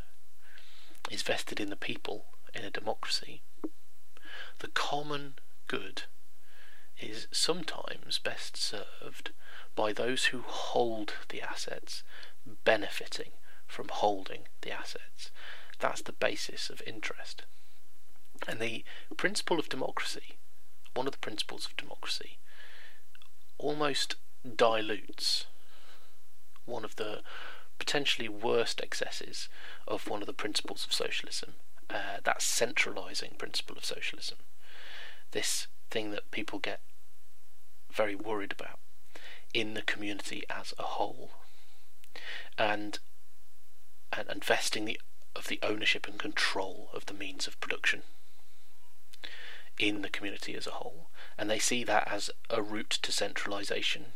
[1.10, 3.42] is vested in the people in a democracy,
[4.60, 5.36] the common
[5.68, 6.04] good
[7.00, 9.32] is sometimes best served
[9.74, 12.04] by those who hold the assets
[12.66, 13.32] benefiting
[13.66, 15.32] from holding the assets.
[15.80, 17.44] That's the basis of interest.
[18.48, 18.84] And the
[19.18, 20.38] principle of democracy,
[20.94, 22.38] one of the principles of democracy,
[23.58, 24.16] almost
[24.56, 25.46] dilutes
[26.66, 27.22] one of the
[27.80, 29.50] potentially worst excesses
[29.88, 31.54] of one of the principles of socialism,
[31.90, 34.38] uh, that centralizing principle of socialism.
[35.32, 36.82] This thing that people get
[37.92, 38.80] very worried about
[39.54, 41.32] in the community as a whole,
[42.58, 43.00] and
[44.14, 45.00] and, vesting the
[45.36, 48.04] of the ownership and control of the means of production
[49.80, 54.08] in the community as a whole, and they see that as a route to centralisation.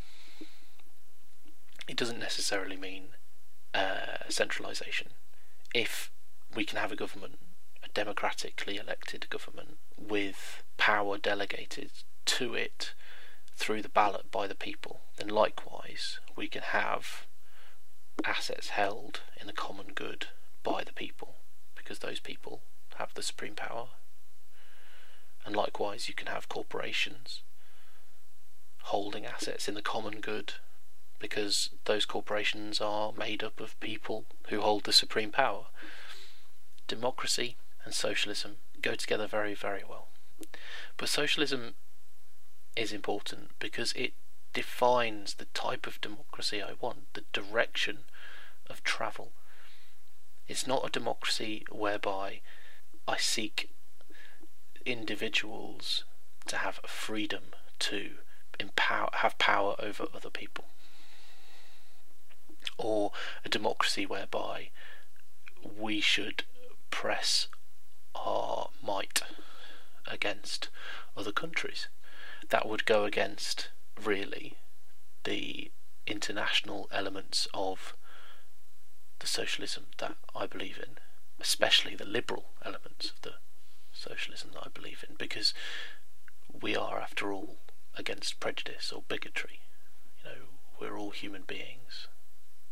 [1.88, 3.10] It doesn't necessarily mean
[3.74, 5.10] uh, centralisation.
[5.74, 6.12] If
[6.56, 7.40] we can have a government,
[7.84, 11.92] a democratically elected government, with power delegated
[12.26, 12.94] to it
[13.56, 17.28] through the ballot by the people, then likewise we can have
[18.24, 20.28] assets held in the common good
[20.64, 21.36] by the people,
[21.76, 22.62] because those people
[22.98, 23.88] have the supreme power
[25.50, 27.42] and likewise, you can have corporations
[28.84, 30.54] holding assets in the common good
[31.18, 35.66] because those corporations are made up of people who hold the supreme power.
[36.88, 40.10] Democracy and socialism go together very, very well.
[40.98, 41.74] But socialism
[42.76, 44.14] is important because it
[44.54, 48.02] defines the type of democracy I want, the direction
[48.70, 49.32] of travel.
[50.48, 52.42] It's not a democracy whereby
[53.08, 53.72] I seek
[54.90, 56.04] individuals
[56.48, 57.44] to have freedom
[57.80, 58.16] to
[58.60, 60.66] empower, have power over other people,
[62.78, 63.12] or
[63.46, 64.70] a democracy whereby
[65.78, 66.44] we should
[66.90, 67.48] press
[68.16, 69.22] our might
[70.08, 70.70] against
[71.16, 71.88] other countries.
[72.50, 73.70] That would go against
[74.02, 74.58] really
[75.24, 75.72] the
[76.08, 77.94] international elements of
[79.20, 80.98] the socialism that I believe in,
[81.40, 83.34] especially the liberal elements of the
[84.00, 85.54] socialism that I believe in because
[86.62, 87.58] we are, after all,
[87.96, 89.60] against prejudice or bigotry.
[90.24, 90.38] You know,
[90.80, 92.08] we're all human beings.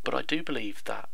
[0.03, 1.09] But I do believe that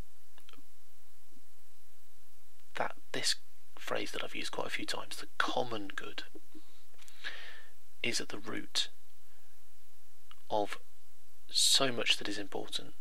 [2.75, 3.35] that this
[3.77, 6.23] phrase that I've used quite a few times, the common good,
[8.01, 8.89] is at the root
[10.49, 10.79] of
[11.49, 12.93] so much that is important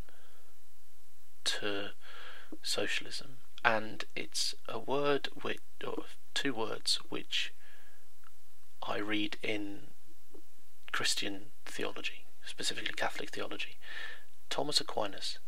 [1.45, 1.91] to
[2.63, 6.05] socialism and it's a word which, or
[6.35, 7.53] two words which
[8.87, 9.89] I read in
[10.91, 13.77] Christian theology, specifically Catholic theology.
[14.51, 15.39] Thomas Aquinas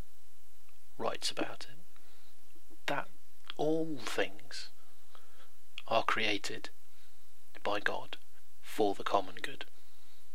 [0.97, 1.77] writes about it
[2.87, 3.09] that
[3.57, 4.71] all things
[5.89, 6.71] are created
[7.63, 8.17] by God
[8.63, 9.65] for the common good.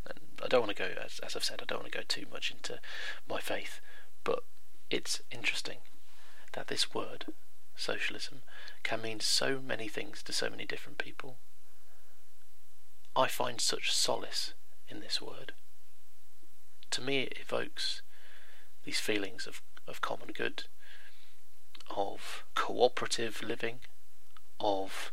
[0.06, 2.04] And I don't want to go as, as I've said I don't want to go
[2.08, 2.80] too much into
[3.28, 3.80] my faith,
[4.24, 4.44] but
[4.90, 5.78] it's interesting
[6.54, 7.26] that this word
[7.80, 8.42] socialism
[8.84, 11.38] can mean so many things to so many different people.
[13.16, 14.54] I find such solace
[14.88, 15.54] in this word.
[16.92, 18.02] To me, it evokes
[18.84, 20.64] these feelings of, of common good,
[21.90, 23.80] of cooperative living,
[24.60, 25.12] of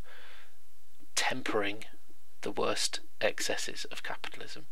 [1.14, 1.84] tempering
[2.42, 4.66] the worst excesses of capitalism.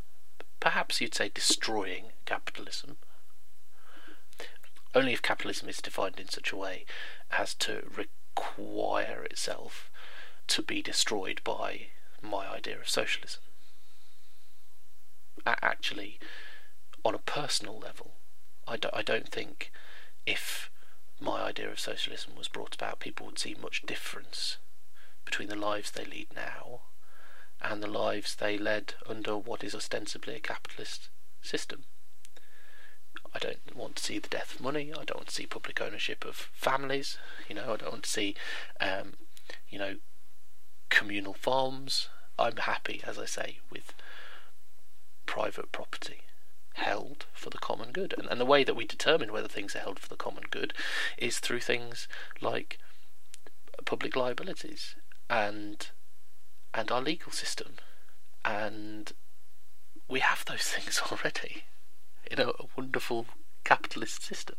[0.61, 2.97] Perhaps you'd say destroying capitalism.
[4.95, 6.84] Only if capitalism is defined in such a way
[7.30, 9.90] as to require itself
[10.47, 11.88] to be destroyed by
[12.22, 13.42] my idea of socialism.
[15.47, 16.18] Actually,
[17.05, 18.12] on a personal level,
[18.68, 19.72] I don't, I don't think
[20.26, 20.70] if
[21.20, 24.59] my idea of socialism was brought about, people would see much difference
[25.24, 26.82] between the lives they lead now
[27.61, 31.09] and the lives they led under what is ostensibly a capitalist
[31.42, 31.84] system.
[33.35, 34.93] I don't want to see the death of money.
[34.93, 37.18] I don't want to see public ownership of families.
[37.49, 38.37] You know, I don't want to see,
[38.80, 39.14] um,
[39.68, 39.97] you know,
[40.89, 42.09] communal farms.
[42.39, 43.93] I'm happy, as I say, with
[45.26, 46.20] private property
[46.74, 48.14] held for the common good.
[48.16, 50.72] And, and the way that we determine whether things are held for the common good
[51.18, 52.07] is through things
[52.41, 52.78] like
[53.85, 54.95] public liabilities
[55.28, 55.89] and
[56.72, 57.74] and our legal system.
[58.45, 59.12] And
[60.09, 61.64] we have those things already
[62.31, 63.27] in a, wonderful
[63.64, 64.57] capitalist system.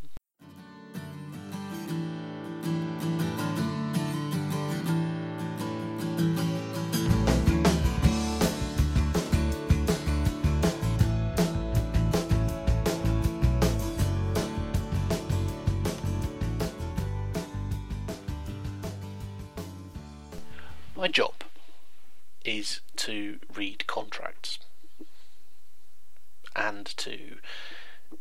[20.97, 21.34] My job
[22.43, 24.59] is to read contracts
[26.55, 27.37] and to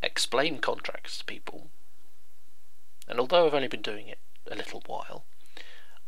[0.02, 1.68] explain contracts to people.
[3.06, 4.18] And although I've only been doing it
[4.50, 5.24] a little while,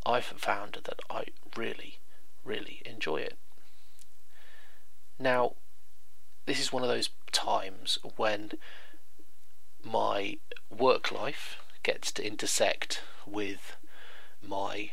[0.04, 1.98] I've found that I really,
[2.44, 3.36] really enjoy it.
[5.18, 5.54] Now,
[6.46, 8.52] this is one of those times when
[9.82, 10.38] my
[10.70, 13.76] work life gets to intersect with
[14.42, 14.90] my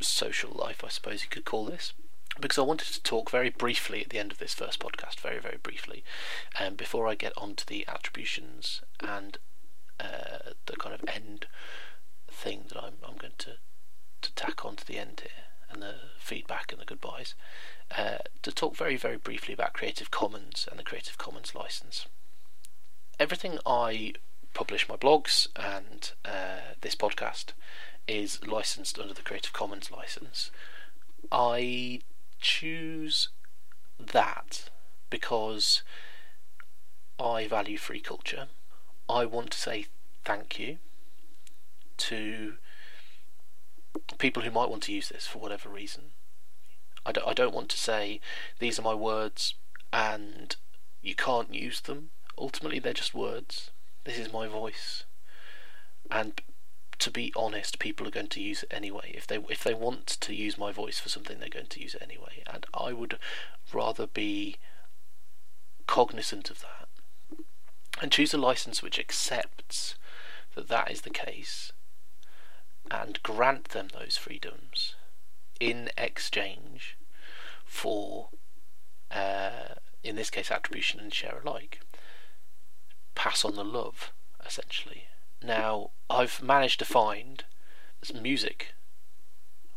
[0.00, 1.92] social life, I suppose you could call this
[2.40, 5.38] because I wanted to talk very briefly at the end of this first podcast, very,
[5.38, 6.04] very briefly,
[6.58, 9.38] um, before I get on to the attributions and
[10.00, 11.46] uh, the kind of end
[12.30, 13.52] thing that I'm, I'm going to,
[14.22, 17.34] to tack on to the end here, and the feedback and the goodbyes,
[17.96, 22.06] uh, to talk very, very briefly about Creative Commons and the Creative Commons license.
[23.18, 24.14] Everything I
[24.54, 27.52] publish, my blogs and uh, this podcast,
[28.06, 30.50] is licensed under the Creative Commons license.
[31.30, 32.00] I
[32.40, 33.28] choose
[33.98, 34.70] that
[35.10, 35.82] because
[37.18, 38.48] I value free culture.
[39.08, 39.86] I want to say
[40.24, 40.78] thank you
[41.98, 42.54] to
[44.18, 46.10] people who might want to use this for whatever reason.
[47.04, 48.20] I don't, I don't want to say
[48.58, 49.54] these are my words
[49.92, 50.54] and
[51.02, 52.10] you can't use them.
[52.36, 53.70] Ultimately, they're just words.
[54.04, 55.04] This is my voice.
[56.10, 56.40] And
[56.98, 59.12] to be honest, people are going to use it anyway.
[59.14, 61.94] If they if they want to use my voice for something, they're going to use
[61.94, 62.42] it anyway.
[62.52, 63.18] And I would
[63.72, 64.56] rather be
[65.86, 66.88] cognizant of that
[68.00, 69.96] and choose a license which accepts
[70.54, 71.72] that that is the case
[72.90, 74.94] and grant them those freedoms
[75.60, 76.96] in exchange
[77.64, 78.28] for,
[79.10, 81.80] uh, in this case, attribution and share alike.
[83.14, 84.12] Pass on the love,
[84.46, 85.04] essentially.
[85.42, 87.44] Now, I've managed to find
[88.14, 88.74] music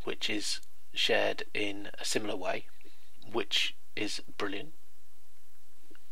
[0.04, 0.62] which is
[0.94, 2.66] shared in a similar way,
[3.32, 4.74] which is brilliant,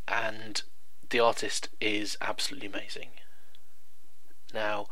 [0.07, 0.61] and
[1.09, 3.09] the artist is absolutely amazing.
[4.53, 4.87] Now,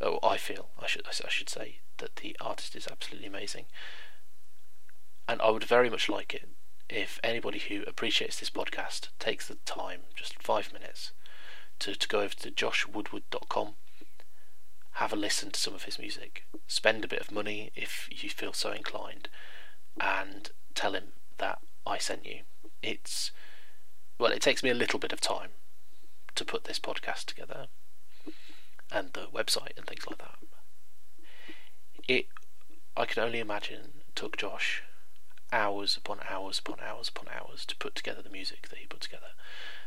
[0.00, 3.66] oh, I feel I should I should say that the artist is absolutely amazing,
[5.28, 6.48] and I would very much like it
[6.88, 11.12] if anybody who appreciates this podcast takes the time, just five minutes,
[11.80, 13.74] to, to go over to joshwoodward.com
[14.98, 18.28] have a listen to some of his music, spend a bit of money if you
[18.28, 19.28] feel so inclined,
[20.00, 22.40] and tell him that I sent you.
[22.82, 23.30] It's
[24.18, 25.50] well, it takes me a little bit of time
[26.34, 27.68] to put this podcast together
[28.90, 30.34] and the website and things like that.
[32.08, 32.26] It,
[32.96, 34.82] I can only imagine, took Josh
[35.52, 39.02] hours upon hours upon hours upon hours to put together the music that he put
[39.02, 39.30] together.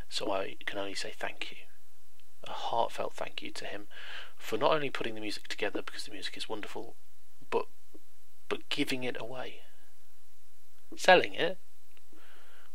[0.08, 1.58] So I can only say thank you
[2.48, 3.88] a heartfelt thank you to him
[4.42, 6.96] for not only putting the music together because the music is wonderful,
[7.50, 7.68] but
[8.50, 9.62] but giving it away,
[10.98, 11.58] selling it,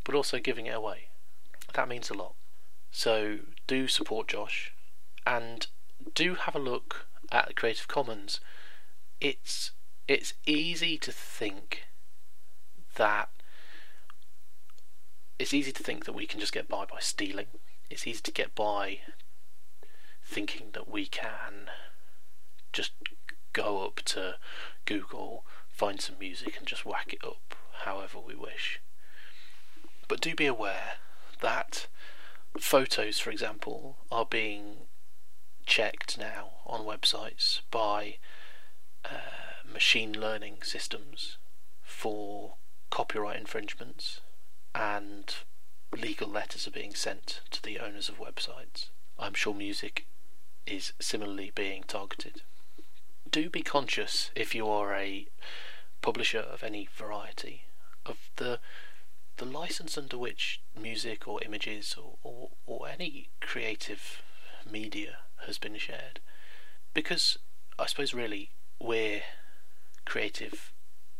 [0.04, 1.08] but also giving it away.
[1.74, 2.34] That means a lot.
[2.90, 4.72] So do support Josh
[5.26, 5.66] and
[6.14, 8.40] do have a look at Creative Commons.
[9.20, 9.72] It's
[10.06, 11.88] it's easy to think
[12.94, 13.28] that
[15.38, 17.48] it's easy to think that we can just get by by stealing.
[17.90, 19.00] It's easy to get by
[20.27, 21.70] thinking that we can
[22.72, 22.93] just
[23.53, 24.37] go up to
[24.85, 27.55] Google, find some music, and just whack it up
[27.85, 28.81] however we wish.
[30.09, 30.99] But do be aware
[31.41, 31.87] that
[32.59, 34.87] photos, for example, are being
[35.64, 38.18] checked now on websites by
[39.05, 41.39] uh, machine learning systems
[41.83, 42.55] for
[42.91, 44.20] copyright infringements
[44.74, 45.37] and
[45.97, 48.91] legal letters are being sent to the owners of websites.
[49.18, 50.07] I'm sure music
[50.66, 52.42] is similarly being targeted.
[53.30, 55.26] Do be conscious if you are a
[56.02, 57.64] publisher of any variety
[58.04, 58.60] of the
[59.38, 64.22] the license under which music or images or, or, or any creative
[64.70, 66.20] media has been shared.
[66.94, 67.36] Because
[67.78, 68.50] I suppose really
[68.80, 69.22] we're
[70.06, 70.72] creative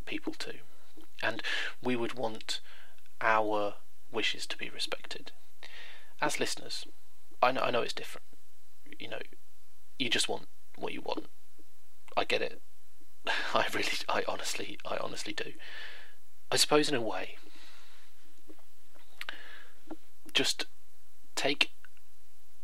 [0.07, 0.59] people too.
[1.23, 1.43] And
[1.83, 2.61] we would want
[3.21, 3.75] our
[4.11, 5.33] wishes to be respected.
[6.21, 6.87] As listeners,
[7.43, 8.25] I know I know it's different.
[8.99, 9.21] You know,
[9.99, 11.27] you just want what you want.
[12.17, 12.61] I get it.
[13.55, 15.53] I really I honestly I honestly do.
[16.51, 17.37] I suppose in a way
[20.33, 20.67] just
[21.35, 21.71] take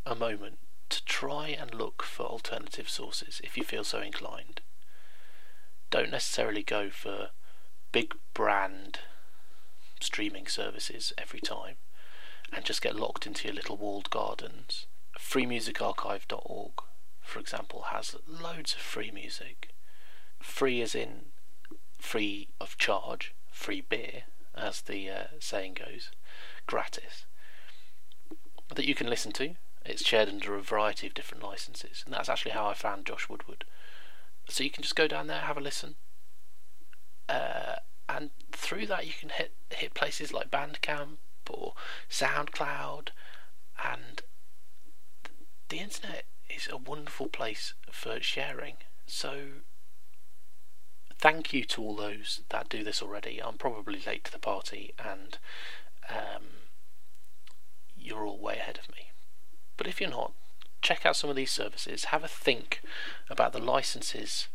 [0.05, 0.59] a moment
[0.89, 4.61] to try and look for alternative sources if you feel so inclined.
[5.89, 7.29] Don't necessarily go for
[7.91, 8.99] big brand
[9.99, 11.75] streaming services every time
[12.51, 14.85] and just get locked into your little walled gardens.
[15.19, 16.71] FreeMusicArchive.org,
[17.21, 19.69] for example, has loads of free music.
[20.39, 21.27] Free as in
[21.97, 24.23] free of charge, free beer,
[24.55, 26.11] as the uh, saying goes,
[26.67, 27.25] gratis
[28.75, 29.55] that you can listen to.
[29.85, 33.27] It's shared under a variety of different licenses, and that's actually how I found Josh
[33.29, 33.65] Woodward.
[34.49, 35.95] So you can just go down there, have a listen,
[37.27, 37.75] uh,
[38.07, 41.17] and through that you can hit hit places like Bandcamp
[41.49, 41.73] or
[42.09, 43.09] SoundCloud,
[43.83, 44.21] and
[45.69, 48.75] the internet is a wonderful place for sharing.
[49.05, 49.35] So
[51.19, 53.41] thank you to all those that do this already.
[53.41, 55.37] I'm probably late to the party, and
[56.09, 56.43] um,
[57.97, 59.11] you're all way ahead of me.
[59.77, 60.33] But if you're not,
[60.81, 62.81] check out some of these services, have a think
[63.29, 64.47] about the licenses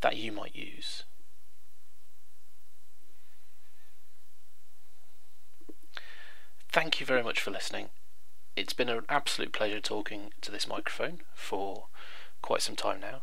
[0.00, 1.04] that you might use.
[6.72, 7.88] Thank you very much for listening.
[8.56, 11.86] It's been an absolute pleasure talking to this microphone for
[12.42, 13.22] quite some time now.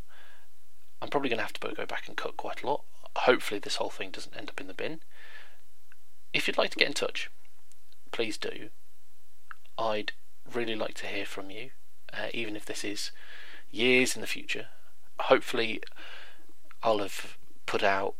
[1.01, 2.83] I'm probably going to have to go back and cut quite a lot.
[3.15, 5.01] Hopefully, this whole thing doesn't end up in the bin.
[6.33, 7.29] If you'd like to get in touch,
[8.11, 8.69] please do.
[9.77, 10.13] I'd
[10.51, 11.71] really like to hear from you,
[12.13, 13.11] uh, even if this is
[13.69, 14.67] years in the future.
[15.19, 15.81] Hopefully,
[16.83, 18.15] I'll have put out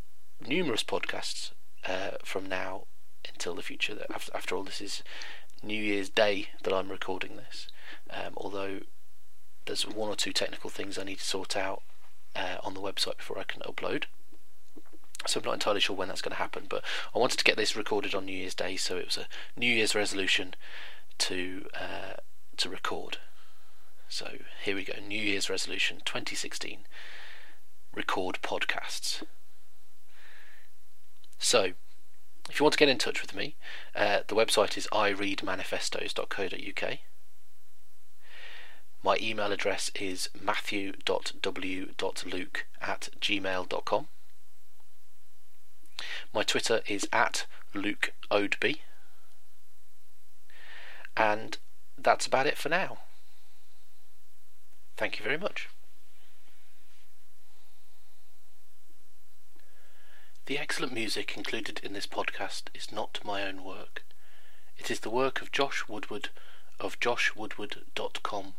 [0.45, 1.51] numerous podcasts
[1.87, 2.85] uh, from now
[3.27, 3.95] until the future.
[3.95, 5.03] That after, after, all, this is
[5.63, 7.67] New Year's Day that I'm recording this.
[8.09, 8.79] Um, although
[9.65, 11.83] there's one or two technical things I need to sort out
[12.35, 14.05] uh, on the website before I can upload.
[15.25, 16.83] So I'm not entirely sure when that's going to happen, but
[17.13, 19.27] I wanted to get this recorded on New Year's Day, so it was a
[19.59, 20.53] New Year's resolution
[21.17, 22.17] to uh,
[22.57, 23.17] to record.
[24.07, 24.93] So here we go.
[25.05, 26.85] New Year's resolution 2016.
[27.93, 29.23] Record podcasts.
[31.39, 31.73] So,
[32.49, 33.55] if you want to get in touch with me,
[33.95, 36.97] uh, the website is ireadmanifestos.co.uk.
[39.03, 44.07] My email address is matthew.w.luke at gmail.com.
[46.33, 48.11] My Twitter is at Luke.
[51.15, 51.57] And
[51.97, 52.97] that's about it for now.
[54.97, 55.69] Thank you very much.
[60.47, 64.05] The excellent music included in this podcast is not my own work.
[64.77, 66.29] It is the work of Josh Woodward
[66.79, 68.53] of joshwoodward.com.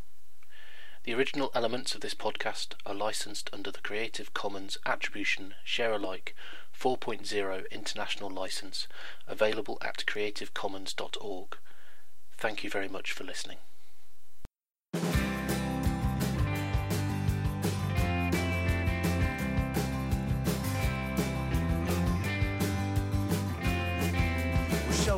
[1.05, 6.37] The original elements of this podcast are licensed under the Creative Commons Attribution Share Alike
[6.79, 8.87] 4.0 International License,
[9.27, 11.57] available at creativecommons.org.
[12.37, 13.57] Thank you very much for listening.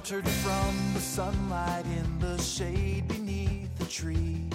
[0.01, 4.49] sheltered from the sunlight in the shade beneath the tree.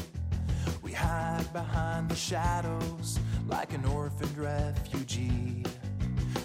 [0.82, 5.64] We hide behind the shadows like an orphaned refugee.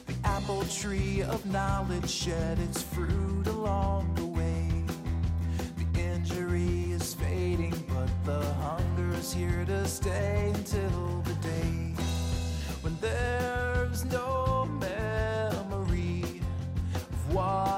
[0.07, 4.69] The apple tree of knowledge shed its fruit along the way.
[5.79, 11.95] The injury is fading, but the hunger is here to stay until the day
[12.83, 16.43] when there's no memory
[16.95, 17.70] of what.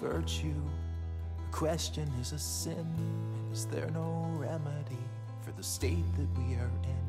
[0.00, 0.54] virtue.
[1.36, 2.86] The question is a sin.
[3.52, 4.98] Is there no remedy
[5.42, 7.04] for the state that we are in?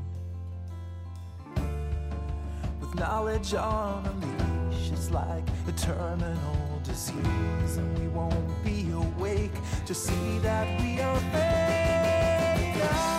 [2.82, 9.54] With knowledge on a leash, it's like a terminal disease, and we won't be awake
[9.86, 13.11] to see that we are fake.